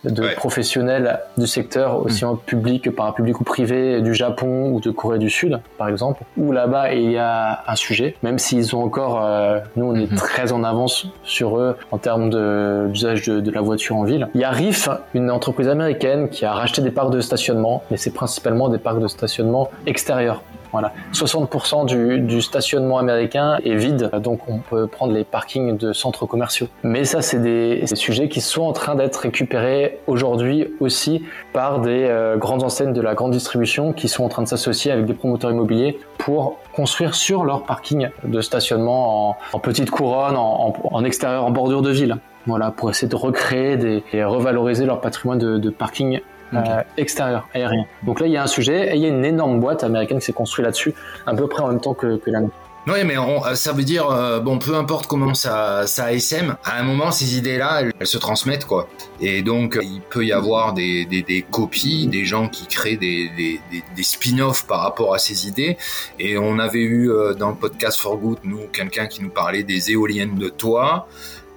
de 0.04 0.22
Ouais. 0.22 0.34
professionnels 0.34 1.20
du 1.38 1.46
secteur, 1.46 2.04
aussi 2.04 2.24
en 2.26 2.36
public 2.36 2.84
que 2.84 2.90
parapublic 2.90 3.40
ou 3.40 3.44
privé, 3.44 4.00
du 4.02 4.14
Japon 4.14 4.70
ou 4.72 4.80
de 4.80 4.90
Corée 4.90 5.18
du 5.18 5.30
Sud, 5.30 5.60
par 5.78 5.88
exemple, 5.88 6.22
où 6.36 6.52
là-bas 6.52 6.92
il 6.92 7.10
y 7.12 7.16
a 7.18 7.62
un 7.66 7.74
sujet, 7.76 8.14
même 8.22 8.38
s'ils 8.38 8.76
ont 8.76 8.82
encore, 8.82 9.24
euh, 9.24 9.58
nous 9.76 9.86
on 9.86 9.94
est 9.94 10.10
Mhm. 10.10 10.16
très 10.18 10.52
en 10.52 10.62
avance 10.62 11.06
sur 11.24 11.58
eux 11.58 11.76
en 11.90 11.96
termes 11.98 12.28
de- 12.30 12.88
d'usage 12.92 13.26
de, 13.26 13.40
de 13.40 13.50
la 13.50 13.60
voiture 13.62 13.96
en 13.96 14.04
ville. 14.04 14.28
Il 14.34 14.40
y 14.40 14.44
a 14.44 14.50
Riff, 14.50 14.88
une 15.14 15.30
entreprise 15.30 15.68
américaine 15.68 16.28
qui 16.28 16.44
a 16.44 16.52
racheté 16.52 16.82
des 16.82 16.90
parcs 16.90 17.10
de 17.10 17.20
stationnement, 17.20 17.82
mais 17.90 17.96
c'est 17.96 18.12
principalement 18.12 18.68
des 18.68 18.78
parcs 18.78 19.00
de 19.00 19.08
stationnement 19.08 19.70
extérieurs 19.86 20.42
Voilà, 20.74 20.92
60% 21.12 21.86
du, 22.26 22.42
stationnement 22.42 22.98
américain 22.98 23.58
est 23.64 23.76
vide, 23.76 24.10
donc 24.20 24.40
on 24.48 24.58
peut 24.58 24.88
prendre 24.88 25.12
les 25.12 25.22
parkings 25.22 25.76
de 25.76 25.92
centres 25.92 26.26
commerciaux. 26.26 26.66
Mais 26.82 27.04
ça, 27.04 27.22
c'est 27.22 27.38
des, 27.38 27.86
sujets 27.94 28.28
qui 28.28 28.40
sont 28.40 28.62
en 28.62 28.72
train 28.72 28.96
d'être 28.96 29.18
récupérés 29.18 30.00
aujourd'hui 30.08 30.66
aussi 30.80 31.22
par 31.52 31.78
des 31.78 32.08
euh, 32.08 32.36
grandes 32.36 32.64
enseignes 32.64 32.92
de 32.92 33.00
la 33.00 33.14
grande 33.14 33.30
distribution 33.30 33.92
qui 33.92 34.08
sont 34.08 34.24
en 34.24 34.28
train 34.28 34.42
de 34.42 34.48
s'associer 34.48 34.90
avec 34.90 35.06
des 35.06 35.14
promoteurs 35.14 35.52
immobiliers 35.52 35.96
pour 36.18 36.58
construire 36.72 37.14
sur 37.14 37.44
leur 37.44 37.62
parking 37.62 38.08
de 38.24 38.40
stationnement 38.40 39.36
en, 39.52 39.58
petite 39.60 39.92
couronne, 39.92 40.34
en, 40.36 41.04
extérieur, 41.04 41.44
en 41.44 41.52
bordure 41.52 41.82
de 41.82 41.90
ville. 41.90 42.16
Voilà, 42.48 42.72
pour 42.72 42.90
essayer 42.90 43.06
de 43.06 43.14
recréer 43.14 44.02
et 44.12 44.24
revaloriser 44.24 44.86
leur 44.86 45.00
patrimoine 45.00 45.38
de, 45.38 45.58
de 45.58 45.70
parking 45.70 46.20
Okay. 46.56 46.70
Euh, 46.70 46.82
extérieur, 46.96 47.48
aérien. 47.54 47.84
Donc 48.02 48.20
là, 48.20 48.26
il 48.26 48.32
y 48.32 48.36
a 48.36 48.42
un 48.42 48.48
sujet 48.48 48.92
et 48.92 48.96
il 48.96 49.02
y 49.02 49.06
a 49.06 49.08
une 49.08 49.24
énorme 49.24 49.60
boîte 49.60 49.84
américaine 49.84 50.18
qui 50.18 50.26
s'est 50.26 50.32
construite 50.32 50.64
là-dessus, 50.64 50.94
à 51.26 51.34
peu 51.34 51.46
près 51.46 51.62
en 51.62 51.68
même 51.68 51.80
temps 51.80 51.94
que, 51.94 52.16
que 52.16 52.30
la 52.30 52.40
nôtre. 52.40 52.54
Oui, 52.86 53.02
mais 53.06 53.16
on, 53.16 53.42
ça 53.54 53.72
veut 53.72 53.82
dire, 53.82 54.10
euh, 54.10 54.40
bon, 54.40 54.58
peu 54.58 54.74
importe 54.74 55.06
comment 55.06 55.32
ça, 55.32 55.86
ça 55.86 56.04
ASM, 56.04 56.54
à 56.64 56.78
un 56.78 56.82
moment, 56.82 57.10
ces 57.12 57.38
idées-là, 57.38 57.80
elles, 57.80 57.92
elles, 57.98 58.06
se 58.06 58.18
transmettent, 58.18 58.66
quoi. 58.66 58.88
Et 59.20 59.42
donc, 59.42 59.78
il 59.80 60.02
peut 60.02 60.26
y 60.26 60.32
avoir 60.32 60.74
des, 60.74 61.06
des, 61.06 61.22
des 61.22 61.40
copies, 61.40 62.06
des 62.08 62.26
gens 62.26 62.46
qui 62.46 62.66
créent 62.66 62.98
des, 62.98 63.30
des, 63.38 63.60
des 63.96 64.02
spin-offs 64.02 64.66
par 64.66 64.80
rapport 64.80 65.14
à 65.14 65.18
ces 65.18 65.48
idées. 65.48 65.78
Et 66.18 66.36
on 66.36 66.58
avait 66.58 66.82
eu 66.82 67.10
euh, 67.10 67.32
dans 67.32 67.48
le 67.48 67.54
podcast 67.54 67.98
For 67.98 68.18
Good, 68.18 68.40
nous, 68.44 68.66
quelqu'un 68.70 69.06
qui 69.06 69.22
nous 69.22 69.30
parlait 69.30 69.62
des 69.62 69.90
éoliennes 69.90 70.34
de 70.34 70.50
toit. 70.50 71.08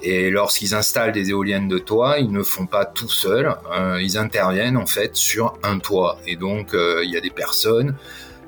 Et 0.02 0.30
lorsqu'ils 0.30 0.76
installent 0.76 1.12
des 1.12 1.32
éoliennes 1.32 1.68
de 1.68 1.80
toit, 1.80 2.20
ils 2.20 2.32
ne 2.32 2.44
font 2.44 2.68
pas 2.68 2.86
tout 2.86 3.10
seuls, 3.10 3.56
euh, 3.76 4.00
ils 4.02 4.18
interviennent 4.18 4.78
en 4.78 4.86
fait 4.86 5.16
sur 5.16 5.58
un 5.64 5.80
toit. 5.80 6.20
Et 6.28 6.36
donc 6.36 6.74
euh, 6.74 7.02
il 7.04 7.12
y 7.12 7.18
a 7.18 7.22
des 7.22 7.32
personnes 7.32 7.96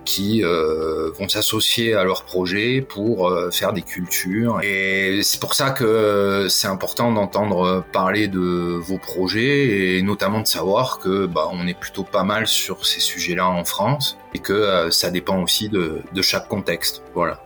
qui 0.09 0.43
euh, 0.43 1.11
vont 1.19 1.29
s'associer 1.29 1.93
à 1.93 2.03
leur 2.03 2.23
projet 2.23 2.81
pour 2.81 3.29
euh, 3.29 3.51
faire 3.51 3.73
des 3.73 3.83
cultures. 3.83 4.59
Et 4.63 5.21
c'est 5.21 5.39
pour 5.39 5.53
ça 5.53 5.69
que 5.69 6.47
c'est 6.49 6.67
important 6.67 7.11
d'entendre 7.11 7.83
parler 7.91 8.27
de 8.27 8.39
vos 8.39 8.97
projets 8.97 9.97
et 9.97 10.01
notamment 10.01 10.41
de 10.41 10.47
savoir 10.47 10.97
que 10.97 11.27
bah, 11.27 11.47
on 11.51 11.67
est 11.67 11.77
plutôt 11.77 12.03
pas 12.03 12.23
mal 12.23 12.47
sur 12.47 12.87
ces 12.87 12.99
sujets-là 12.99 13.47
en 13.47 13.63
France 13.65 14.17
et 14.33 14.39
que 14.39 14.53
euh, 14.53 14.89
ça 14.89 15.11
dépend 15.11 15.43
aussi 15.43 15.69
de, 15.69 16.01
de 16.11 16.21
chaque 16.23 16.47
contexte. 16.47 17.03
Voilà. 17.13 17.43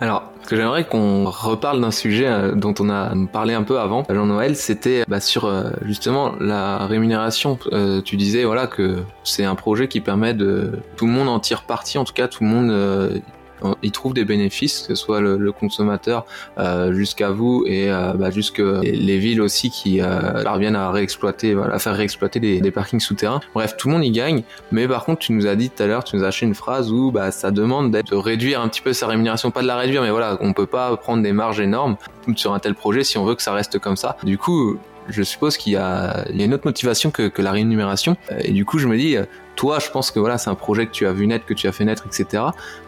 Alors, 0.00 0.30
ce 0.42 0.48
que 0.48 0.56
j'aimerais 0.56 0.84
qu'on 0.84 1.24
reparle 1.24 1.80
d'un 1.80 1.90
sujet 1.90 2.26
euh, 2.26 2.52
dont 2.54 2.74
on 2.80 2.90
a 2.90 3.12
parlé 3.32 3.54
un 3.54 3.62
peu 3.62 3.80
avant, 3.80 4.04
Jean-Noël, 4.08 4.54
c'était 4.54 5.04
bah, 5.08 5.20
sur 5.20 5.46
euh, 5.46 5.70
justement 5.82 6.34
la 6.38 6.86
rémunération. 6.86 7.58
Euh, 7.72 8.02
tu 8.02 8.16
disais 8.16 8.44
voilà 8.44 8.66
que 8.66 8.98
c'est 9.24 9.44
un 9.44 9.54
projet 9.54 9.88
qui 9.88 10.00
permet 10.00 10.34
de 10.34 10.80
tout 10.96 11.06
le 11.06 11.12
monde 11.12 11.28
en 11.28 11.40
tire 11.40 11.62
parti, 11.62 11.96
en 11.96 12.04
tout 12.04 12.12
cas 12.12 12.28
tout 12.28 12.44
le 12.44 12.50
monde 12.50 13.22
euh, 13.64 13.74
il 13.82 13.92
trouve 13.92 14.14
des 14.14 14.24
bénéfices, 14.24 14.82
que 14.82 14.94
ce 14.94 14.94
soit 14.94 15.20
le, 15.20 15.52
consommateur 15.52 16.26
euh, 16.58 16.92
jusqu'à 16.92 17.30
vous 17.30 17.64
et 17.66 17.90
euh, 17.90 18.12
bah, 18.12 18.30
jusque 18.30 18.58
les 18.58 19.18
villes 19.18 19.40
aussi 19.40 19.70
qui 19.70 20.00
euh, 20.00 20.42
parviennent 20.42 20.76
à 20.76 20.90
réexploiter, 20.90 21.56
à 21.72 21.78
faire 21.78 21.94
réexploiter 21.94 22.40
des, 22.40 22.60
des, 22.60 22.70
parkings 22.70 23.00
souterrains. 23.00 23.40
Bref, 23.54 23.76
tout 23.76 23.88
le 23.88 23.94
monde 23.94 24.04
y 24.04 24.10
gagne. 24.10 24.42
Mais 24.72 24.86
par 24.86 25.04
contre, 25.04 25.20
tu 25.20 25.32
nous 25.32 25.46
as 25.46 25.56
dit 25.56 25.70
tout 25.70 25.82
à 25.82 25.86
l'heure, 25.86 26.04
tu 26.04 26.16
nous 26.16 26.24
as 26.24 26.28
acheté 26.28 26.46
une 26.46 26.54
phrase 26.54 26.92
où 26.92 27.10
bah, 27.10 27.30
ça 27.30 27.50
demande 27.50 27.90
de 27.90 28.14
réduire 28.14 28.60
un 28.60 28.68
petit 28.68 28.82
peu 28.82 28.92
sa 28.92 29.06
rémunération, 29.06 29.50
pas 29.50 29.62
de 29.62 29.66
la 29.66 29.76
réduire, 29.76 30.02
mais 30.02 30.10
voilà, 30.10 30.36
on 30.40 30.52
peut 30.52 30.66
pas 30.66 30.96
prendre 30.96 31.22
des 31.22 31.32
marges 31.32 31.60
énormes 31.60 31.96
sur 32.34 32.52
un 32.52 32.58
tel 32.58 32.74
projet 32.74 33.04
si 33.04 33.18
on 33.18 33.24
veut 33.24 33.34
que 33.34 33.42
ça 33.42 33.52
reste 33.52 33.78
comme 33.78 33.96
ça. 33.96 34.16
Du 34.24 34.36
coup, 34.36 34.78
je 35.08 35.22
suppose 35.22 35.56
qu'il 35.56 35.72
y 35.72 35.76
y 35.76 35.78
a 35.78 36.24
une 36.30 36.54
autre 36.54 36.66
motivation 36.66 37.10
que, 37.10 37.28
que, 37.28 37.42
la 37.42 37.52
rémunération. 37.52 38.16
Et 38.40 38.52
du 38.52 38.64
coup, 38.64 38.78
je 38.78 38.88
me 38.88 38.96
dis, 38.96 39.16
toi, 39.56 39.78
je 39.78 39.90
pense 39.90 40.10
que 40.10 40.20
voilà, 40.20 40.38
c'est 40.38 40.50
un 40.50 40.54
projet 40.54 40.86
que 40.86 40.92
tu 40.92 41.06
as 41.06 41.12
vu 41.12 41.26
naître, 41.26 41.46
que 41.46 41.54
tu 41.54 41.66
as 41.66 41.72
fait 41.72 41.84
naître, 41.84 42.06
etc. 42.06 42.44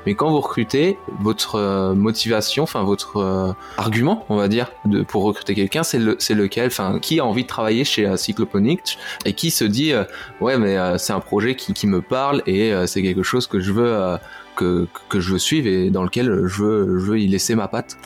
Mais 0.07 0.15
quand 0.15 0.31
vous 0.31 0.41
recrutez, 0.41 0.99
votre 1.19 1.57
euh, 1.57 1.95
motivation, 1.95 2.63
enfin 2.63 2.83
votre 2.85 3.17
euh, 3.17 3.53
argument, 3.79 4.25
on 4.29 4.37
va 4.37 4.49
dire, 4.49 4.71
de, 4.85 5.03
pour 5.03 5.25
recruter 5.25 5.55
quelqu'un, 5.55 5.83
c'est 5.83 5.99
le, 5.99 6.19
lequel? 6.31 6.67
Enfin, 6.67 6.99
qui 7.01 7.21
a 7.21 7.25
envie 7.25 7.43
de 7.43 7.49
travailler 7.49 7.85
chez 7.85 8.07
euh, 8.07 8.17
Cycloponic 8.17 8.99
et 9.25 9.33
qui 9.33 9.51
se 9.51 9.65
dit, 9.65 9.93
euh, 9.93 10.05
ouais, 10.41 10.59
mais 10.59 10.77
euh, 10.77 10.99
c'est 10.99 11.15
un 11.15 11.21
projet 11.21 11.57
qui, 11.57 11.73
qui, 11.73 11.87
me 11.87 12.03
parle 12.03 12.43
et 12.47 12.73
euh, 12.73 12.87
c'est 12.87 13.03
quelque 13.03 13.23
chose 13.23 13.47
que 13.47 13.61
je 13.61 13.73
veux, 13.73 14.19
que, 14.55 14.87
que 15.09 15.21
je 15.21 15.33
veux 15.33 15.39
suivre 15.39 15.67
et 15.67 15.89
dans 15.89 16.03
lequel 16.03 16.43
je 16.47 16.63
veux, 16.63 16.99
je 16.99 17.05
veux 17.05 17.19
y 17.19 17.27
laisser 17.27 17.55
ma 17.55 17.69
patte. 17.69 17.97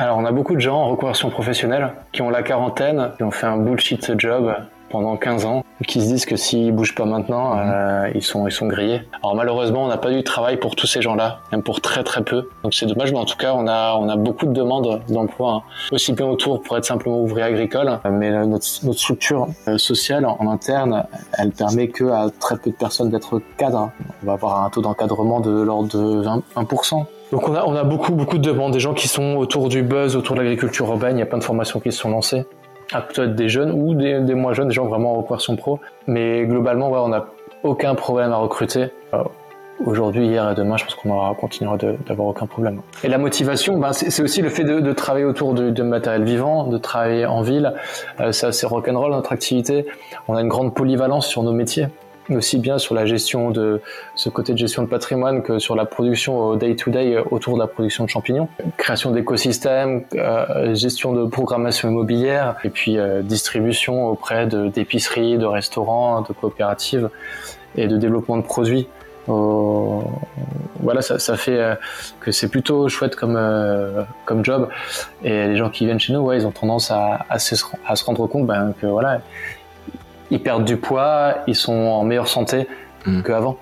Alors, 0.00 0.16
on 0.16 0.24
a 0.24 0.30
beaucoup 0.30 0.54
de 0.54 0.60
gens 0.60 0.76
en 0.76 0.90
reconversion 0.90 1.28
professionnelle 1.28 1.92
qui 2.12 2.22
ont 2.22 2.30
la 2.30 2.44
quarantaine, 2.44 3.10
qui 3.16 3.24
ont 3.24 3.32
fait 3.32 3.48
un 3.48 3.56
bullshit 3.56 4.16
job 4.16 4.54
pendant 4.90 5.16
15 5.16 5.44
ans, 5.44 5.64
qui 5.88 6.00
se 6.00 6.06
disent 6.06 6.24
que 6.24 6.36
s'ils 6.36 6.72
bougent 6.72 6.94
pas 6.94 7.04
maintenant, 7.04 7.56
mmh. 7.56 7.58
euh, 7.58 8.10
ils 8.14 8.22
sont 8.22 8.46
ils 8.46 8.52
sont 8.52 8.68
grillés. 8.68 9.02
Alors 9.24 9.34
malheureusement, 9.34 9.82
on 9.82 9.88
n'a 9.88 9.96
pas 9.96 10.12
de 10.12 10.20
travail 10.20 10.56
pour 10.56 10.76
tous 10.76 10.86
ces 10.86 11.02
gens-là, 11.02 11.40
même 11.50 11.64
pour 11.64 11.80
très 11.80 12.04
très 12.04 12.22
peu. 12.22 12.48
Donc 12.62 12.74
c'est 12.74 12.86
dommage, 12.86 13.10
mais 13.10 13.18
en 13.18 13.24
tout 13.24 13.36
cas, 13.36 13.54
on 13.54 13.66
a 13.66 13.96
on 13.98 14.08
a 14.08 14.14
beaucoup 14.14 14.46
de 14.46 14.52
demandes 14.52 15.02
d'emploi, 15.08 15.52
hein. 15.52 15.62
aussi 15.90 16.12
bien 16.12 16.26
autour 16.26 16.62
pour 16.62 16.78
être 16.78 16.84
simplement 16.84 17.20
ouvrier 17.20 17.46
agricole, 17.46 17.98
mais 18.08 18.30
notre, 18.46 18.66
notre 18.84 19.00
structure 19.00 19.48
sociale 19.78 20.24
en 20.26 20.48
interne, 20.48 21.06
elle 21.32 21.50
permet 21.50 21.88
que 21.88 22.04
à 22.04 22.30
très 22.38 22.56
peu 22.56 22.70
de 22.70 22.76
personnes 22.76 23.10
d'être 23.10 23.42
cadres. 23.56 23.90
On 24.22 24.26
va 24.26 24.34
avoir 24.34 24.64
un 24.64 24.70
taux 24.70 24.80
d'encadrement 24.80 25.40
de 25.40 25.50
l'ordre 25.50 25.88
de 25.88 26.22
20, 26.22 26.42
20%. 26.54 27.04
Donc 27.32 27.48
on 27.48 27.54
a, 27.54 27.64
on 27.64 27.74
a 27.74 27.84
beaucoup, 27.84 28.12
beaucoup 28.12 28.38
de 28.38 28.42
demandes, 28.42 28.72
des 28.72 28.80
gens 28.80 28.94
qui 28.94 29.08
sont 29.08 29.36
autour 29.36 29.68
du 29.68 29.82
buzz, 29.82 30.16
autour 30.16 30.34
de 30.36 30.40
l'agriculture 30.40 30.88
urbaine, 30.88 31.16
il 31.16 31.20
y 31.20 31.22
a 31.22 31.26
plein 31.26 31.38
de 31.38 31.44
formations 31.44 31.80
qui 31.80 31.92
se 31.92 31.98
sont 31.98 32.10
lancées, 32.10 32.46
à 32.92 33.02
peut-être 33.02 33.34
des 33.34 33.48
jeunes 33.48 33.70
ou 33.70 33.94
des, 33.94 34.20
des, 34.20 34.34
moins 34.34 34.54
jeunes, 34.54 34.68
des 34.68 34.74
gens 34.74 34.86
vraiment 34.86 35.12
en 35.12 35.16
reconversion 35.18 35.56
pro. 35.56 35.78
Mais 36.06 36.46
globalement, 36.46 36.90
on 36.90 37.08
n'a 37.08 37.26
aucun 37.62 37.94
problème 37.94 38.32
à 38.32 38.36
recruter. 38.36 38.88
Euh, 39.14 39.22
Aujourd'hui, 39.84 40.26
hier 40.26 40.50
et 40.50 40.54
demain, 40.56 40.76
je 40.76 40.84
pense 40.84 40.96
qu'on 40.96 41.34
continuera 41.34 41.76
d'avoir 41.76 42.28
aucun 42.28 42.46
problème. 42.46 42.80
Et 43.04 43.08
la 43.08 43.18
motivation, 43.18 43.78
ben, 43.78 43.92
c'est 43.92 44.22
aussi 44.22 44.42
le 44.42 44.48
fait 44.48 44.64
de, 44.64 44.92
travailler 44.92 45.24
autour 45.24 45.54
de, 45.54 45.70
de, 45.70 45.82
matériel 45.84 46.24
vivant, 46.24 46.66
de 46.66 46.78
travailler 46.78 47.26
en 47.26 47.42
ville. 47.42 47.74
Euh, 48.18 48.32
c'est 48.32 48.46
assez 48.46 48.66
rock'n'roll 48.66 49.12
notre 49.12 49.30
activité. 49.30 49.86
On 50.26 50.34
a 50.34 50.40
une 50.40 50.48
grande 50.48 50.74
polyvalence 50.74 51.28
sur 51.28 51.44
nos 51.44 51.52
métiers 51.52 51.86
aussi 52.36 52.58
bien 52.58 52.78
sur 52.78 52.94
la 52.94 53.06
gestion 53.06 53.50
de 53.50 53.80
ce 54.14 54.28
côté 54.28 54.52
de 54.52 54.58
gestion 54.58 54.82
de 54.82 54.88
patrimoine 54.88 55.42
que 55.42 55.58
sur 55.58 55.74
la 55.74 55.84
production 55.84 56.38
au 56.38 56.56
day-to-day 56.56 57.14
-day 57.14 57.22
autour 57.30 57.54
de 57.54 57.60
la 57.60 57.66
production 57.66 58.04
de 58.04 58.10
champignons. 58.10 58.48
Création 58.76 59.10
d'écosystèmes, 59.10 60.04
euh, 60.14 60.74
gestion 60.74 61.12
de 61.12 61.24
programmation 61.26 61.88
immobilière 61.88 62.56
et 62.64 62.70
puis 62.70 62.98
euh, 62.98 63.22
distribution 63.22 64.08
auprès 64.08 64.46
d'épiceries, 64.46 65.34
de, 65.34 65.42
de, 65.42 65.46
restaurants, 65.46 66.22
de 66.22 66.32
coopératives 66.32 67.08
et 67.76 67.86
de 67.86 67.96
développement 67.96 68.36
de 68.36 68.42
produits. 68.42 68.86
Voilà, 70.80 71.02
ça, 71.02 71.18
ça 71.18 71.36
fait 71.36 71.58
euh, 71.58 71.74
que 72.20 72.30
c'est 72.32 72.48
plutôt 72.48 72.88
chouette 72.88 73.16
comme 73.16 73.36
euh, 73.36 74.02
comme 74.24 74.44
job. 74.44 74.68
Et 75.22 75.48
les 75.48 75.56
gens 75.56 75.70
qui 75.70 75.84
viennent 75.84 76.00
chez 76.00 76.12
nous, 76.12 76.20
ouais, 76.20 76.38
ils 76.38 76.46
ont 76.46 76.52
tendance 76.52 76.90
à, 76.90 77.26
à, 77.28 77.38
se, 77.38 77.54
à 77.86 77.96
se 77.96 78.04
rendre 78.04 78.26
compte 78.26 78.46
ben, 78.46 78.72
que 78.80 78.86
voilà, 78.86 79.20
ils 80.30 80.42
perdent 80.42 80.64
du 80.64 80.76
poids, 80.76 81.36
ils 81.46 81.56
sont 81.56 81.72
en 81.72 82.04
meilleure 82.04 82.28
santé 82.28 82.66
mmh. 83.06 83.22
qu'avant. 83.22 83.58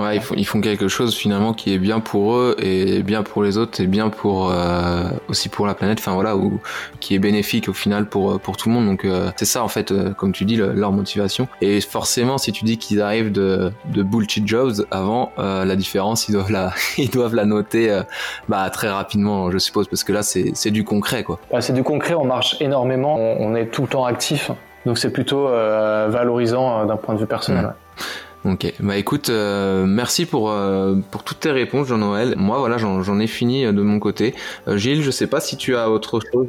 Ouais, 0.00 0.16
ils 0.16 0.22
font, 0.22 0.34
ils 0.34 0.46
font 0.46 0.60
quelque 0.62 0.88
chose 0.88 1.14
finalement 1.14 1.52
qui 1.52 1.74
est 1.74 1.78
bien 1.78 2.00
pour 2.00 2.34
eux 2.34 2.56
et 2.58 3.02
bien 3.02 3.22
pour 3.22 3.42
les 3.42 3.58
autres 3.58 3.82
et 3.82 3.86
bien 3.86 4.08
pour 4.08 4.50
euh, 4.50 5.04
aussi 5.28 5.50
pour 5.50 5.66
la 5.66 5.74
planète. 5.74 5.98
Enfin 5.98 6.14
voilà, 6.14 6.36
ou 6.36 6.58
qui 7.00 7.14
est 7.14 7.18
bénéfique 7.18 7.68
au 7.68 7.74
final 7.74 8.06
pour 8.06 8.40
pour 8.40 8.56
tout 8.56 8.70
le 8.70 8.76
monde. 8.76 8.86
Donc 8.86 9.04
euh, 9.04 9.30
c'est 9.36 9.44
ça 9.44 9.62
en 9.62 9.68
fait, 9.68 9.92
euh, 9.92 10.14
comme 10.14 10.32
tu 10.32 10.46
dis, 10.46 10.56
le, 10.56 10.72
leur 10.72 10.92
motivation. 10.92 11.48
Et 11.60 11.82
forcément, 11.82 12.38
si 12.38 12.50
tu 12.50 12.64
dis 12.64 12.78
qu'ils 12.78 13.02
arrivent 13.02 13.30
de 13.30 13.72
de 13.86 14.02
bullshit 14.02 14.48
jobs 14.48 14.86
avant, 14.90 15.32
euh, 15.38 15.66
la 15.66 15.76
différence, 15.76 16.28
ils 16.28 16.32
doivent 16.32 16.50
la 16.50 16.72
ils 16.96 17.10
doivent 17.10 17.34
la 17.34 17.44
noter 17.44 17.90
euh, 17.90 18.02
bah 18.48 18.70
très 18.70 18.88
rapidement, 18.88 19.50
je 19.50 19.58
suppose, 19.58 19.86
parce 19.86 20.02
que 20.02 20.12
là 20.12 20.22
c'est 20.22 20.52
c'est 20.54 20.70
du 20.70 20.82
concret 20.82 21.24
quoi. 21.24 21.38
Ouais, 21.52 21.60
c'est 21.60 21.74
du 21.74 21.82
concret. 21.82 22.14
On 22.14 22.24
marche 22.24 22.56
énormément. 22.60 23.16
On, 23.16 23.50
on, 23.50 23.54
est 23.54 23.66
tout 23.66 23.82
le 23.82 23.88
temps 23.88 24.06
actif. 24.06 24.50
Donc 24.86 24.98
c'est 24.98 25.10
plutôt 25.10 25.48
euh, 25.48 26.08
valorisant 26.10 26.84
d'un 26.86 26.96
point 26.96 27.14
de 27.14 27.20
vue 27.20 27.26
personnel. 27.26 27.64
Mmh. 27.64 28.52
Ok, 28.52 28.72
bah 28.80 28.96
écoute, 28.96 29.28
euh, 29.28 29.84
merci 29.84 30.24
pour 30.24 30.50
euh, 30.50 30.96
pour 31.10 31.24
toutes 31.24 31.40
tes 31.40 31.50
réponses, 31.50 31.88
Jean-Noël. 31.88 32.34
Moi, 32.38 32.58
voilà, 32.58 32.78
j'en 32.78 33.18
ai 33.20 33.26
fini 33.26 33.66
de 33.66 33.82
mon 33.82 33.98
côté. 33.98 34.34
Euh, 34.66 34.78
Gilles, 34.78 35.02
je 35.02 35.10
sais 35.10 35.26
pas 35.26 35.40
si 35.40 35.58
tu 35.58 35.76
as 35.76 35.90
autre 35.90 36.20
chose. 36.32 36.48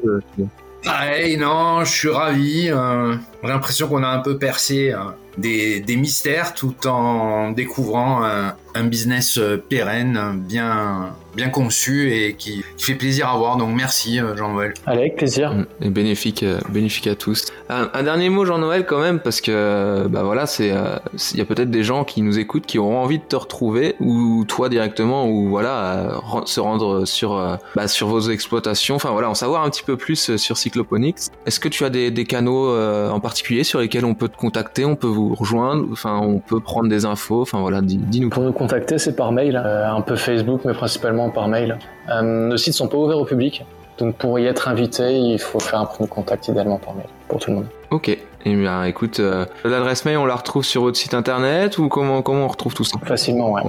Pareil, 0.85 1.35
non, 1.35 1.83
je 1.83 1.91
suis 1.91 2.09
ravi. 2.09 2.71
Euh, 3.43 3.47
J'ai 3.47 3.53
l'impression 3.53 3.87
qu'on 3.87 4.03
a 4.03 4.07
un 4.07 4.19
peu 4.19 4.37
percé 4.37 4.91
euh, 4.91 4.97
des, 5.37 5.79
des, 5.79 5.95
mystères 5.95 6.53
tout 6.53 6.87
en 6.87 7.51
découvrant 7.51 8.23
un, 8.23 8.55
un 8.75 8.83
business 8.83 9.39
pérenne, 9.69 10.43
bien 10.47 11.15
bien 11.33 11.47
conçu 11.47 12.11
et 12.11 12.33
qui, 12.33 12.61
qui 12.75 12.83
fait 12.83 12.95
plaisir 12.95 13.29
à 13.29 13.37
voir. 13.37 13.55
Donc 13.55 13.73
merci 13.73 14.19
Jean-Noël. 14.35 14.73
Avec 14.85 15.15
plaisir. 15.15 15.53
Mm. 15.53 15.65
Et 15.81 15.89
bénéfique, 15.89 16.43
bénéfique 16.67 17.07
à 17.07 17.15
tous. 17.15 17.45
Un, 17.69 18.03
dernier 18.03 18.27
mot 18.27 18.43
Jean-Noël 18.43 18.85
quand 18.85 18.99
même 18.99 19.21
parce 19.21 19.39
que 19.39 20.05
bah 20.09 20.23
voilà, 20.23 20.45
c'est 20.45 20.73
il 21.31 21.37
y 21.37 21.41
a 21.41 21.45
peut-être 21.45 21.71
des 21.71 21.83
gens 21.83 22.03
qui 22.03 22.21
nous 22.21 22.37
écoutent 22.37 22.65
qui 22.65 22.77
auront 22.77 22.97
envie 22.97 23.19
de 23.19 23.23
te 23.23 23.37
retrouver 23.37 23.95
ou 24.01 24.43
toi 24.45 24.67
directement 24.67 25.29
ou 25.29 25.47
voilà 25.47 26.19
se 26.45 26.59
rendre 26.59 27.05
sur 27.05 27.57
bah, 27.77 27.87
sur 27.87 28.09
vos 28.09 28.29
exploitations. 28.29 28.95
Enfin 28.95 29.11
voilà, 29.11 29.29
en 29.29 29.35
savoir 29.35 29.63
un 29.63 29.69
petit 29.69 29.83
peu 29.83 29.95
plus 29.95 30.35
sur 30.35 30.57
Cycloponics. 30.57 31.29
Est-ce 31.45 31.61
que 31.61 31.69
tu 31.69 31.85
as 31.85 31.89
des, 31.89 32.11
des 32.11 32.25
canaux 32.25 32.75
en 32.75 33.19
particulier 33.21 33.30
sur 33.63 33.79
lesquels 33.79 34.05
on 34.05 34.13
peut 34.13 34.29
te 34.29 34.37
contacter, 34.37 34.85
on 34.85 34.95
peut 34.95 35.07
vous 35.07 35.33
rejoindre, 35.35 35.87
enfin 35.91 36.19
on 36.19 36.39
peut 36.39 36.59
prendre 36.59 36.89
des 36.89 37.05
infos, 37.05 37.41
enfin 37.41 37.59
voilà, 37.59 37.81
dis-nous. 37.81 38.29
Pour 38.29 38.43
nous 38.43 38.53
contacter, 38.53 38.97
c'est 38.97 39.15
par 39.15 39.31
mail, 39.31 39.61
euh, 39.63 39.89
un 39.89 40.01
peu 40.01 40.15
Facebook, 40.15 40.61
mais 40.65 40.73
principalement 40.73 41.29
par 41.29 41.47
mail. 41.47 41.77
Euh, 42.09 42.21
nos 42.21 42.57
sites 42.57 42.73
sont 42.73 42.87
pas 42.87 42.97
ouverts 42.97 43.19
au 43.19 43.25
public, 43.25 43.65
donc 43.97 44.15
pour 44.15 44.39
y 44.39 44.45
être 44.45 44.67
invité, 44.67 45.17
il 45.17 45.39
faut 45.39 45.59
faire 45.59 45.81
un 45.81 45.85
premier 45.85 46.09
contact 46.09 46.47
idéalement 46.47 46.77
par 46.77 46.95
mail 46.95 47.07
pour 47.27 47.39
tout 47.39 47.49
le 47.51 47.57
monde. 47.57 47.67
Ok. 47.91 48.17
Eh 48.45 48.55
bien, 48.55 48.83
écoute, 48.85 49.19
euh, 49.19 49.45
l'adresse 49.63 50.05
mail, 50.05 50.17
on 50.17 50.25
la 50.25 50.35
retrouve 50.35 50.63
sur 50.65 50.81
votre 50.81 50.97
site 50.97 51.13
internet 51.13 51.77
ou 51.77 51.87
comment 51.89 52.21
comment 52.21 52.45
on 52.45 52.47
retrouve 52.47 52.73
tout 52.73 52.83
ça 52.83 52.97
Facilement, 53.05 53.51
ouais. 53.51 53.61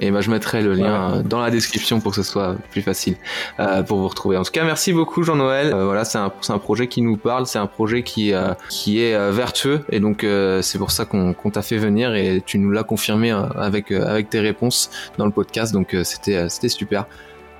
Et 0.00 0.10
ben, 0.10 0.20
je 0.20 0.30
mettrai 0.30 0.62
le 0.62 0.74
lien 0.74 1.14
euh, 1.14 1.22
dans 1.22 1.40
la 1.40 1.50
description 1.50 2.00
pour 2.00 2.12
que 2.12 2.16
ce 2.16 2.22
soit 2.22 2.56
plus 2.70 2.82
facile 2.82 3.16
euh, 3.58 3.82
pour 3.82 3.98
vous 3.98 4.08
retrouver. 4.08 4.36
En 4.36 4.42
tout 4.42 4.52
cas, 4.52 4.64
merci 4.64 4.92
beaucoup, 4.92 5.22
Jean-Noël. 5.22 5.72
voilà, 5.74 6.04
c'est 6.04 6.18
un, 6.18 6.32
un 6.48 6.58
projet 6.58 6.86
qui 6.86 7.02
nous 7.02 7.16
parle, 7.16 7.46
c'est 7.46 7.58
un 7.58 7.66
projet 7.66 8.02
qui 8.02 8.32
qui 8.68 9.02
est 9.02 9.30
vertueux 9.30 9.80
et 9.90 10.00
donc 10.00 10.26
c'est 10.60 10.78
pour 10.78 10.90
ça 10.90 11.04
qu'on 11.04 11.34
t'a 11.52 11.62
fait 11.62 11.78
venir 11.78 12.14
et 12.14 12.42
tu 12.44 12.58
nous 12.58 12.70
l'as 12.70 12.84
confirmé 12.84 13.30
avec 13.56 13.90
avec 13.90 14.30
tes 14.30 14.40
réponses 14.40 14.90
dans 15.18 15.26
le 15.26 15.32
podcast. 15.32 15.72
Donc 15.72 15.96
c'était 16.04 16.48
c'était 16.48 16.68
super. 16.68 17.06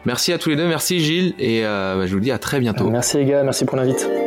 Merci 0.05 0.33
à 0.33 0.39
tous 0.39 0.51
les 0.51 0.57
deux, 0.57 0.67
merci 0.67 1.01
Gilles 1.01 1.35
et 1.39 1.63
bah, 1.63 2.07
je 2.07 2.15
vous 2.15 2.21
dis 2.21 2.31
à 2.33 2.39
très 2.39 2.61
bientôt. 2.61 2.89
Merci 2.91 3.19
les 3.19 3.25
gars, 3.27 3.43
merci 3.43 3.65
pour 3.65 3.77
l'invite. 3.77 4.22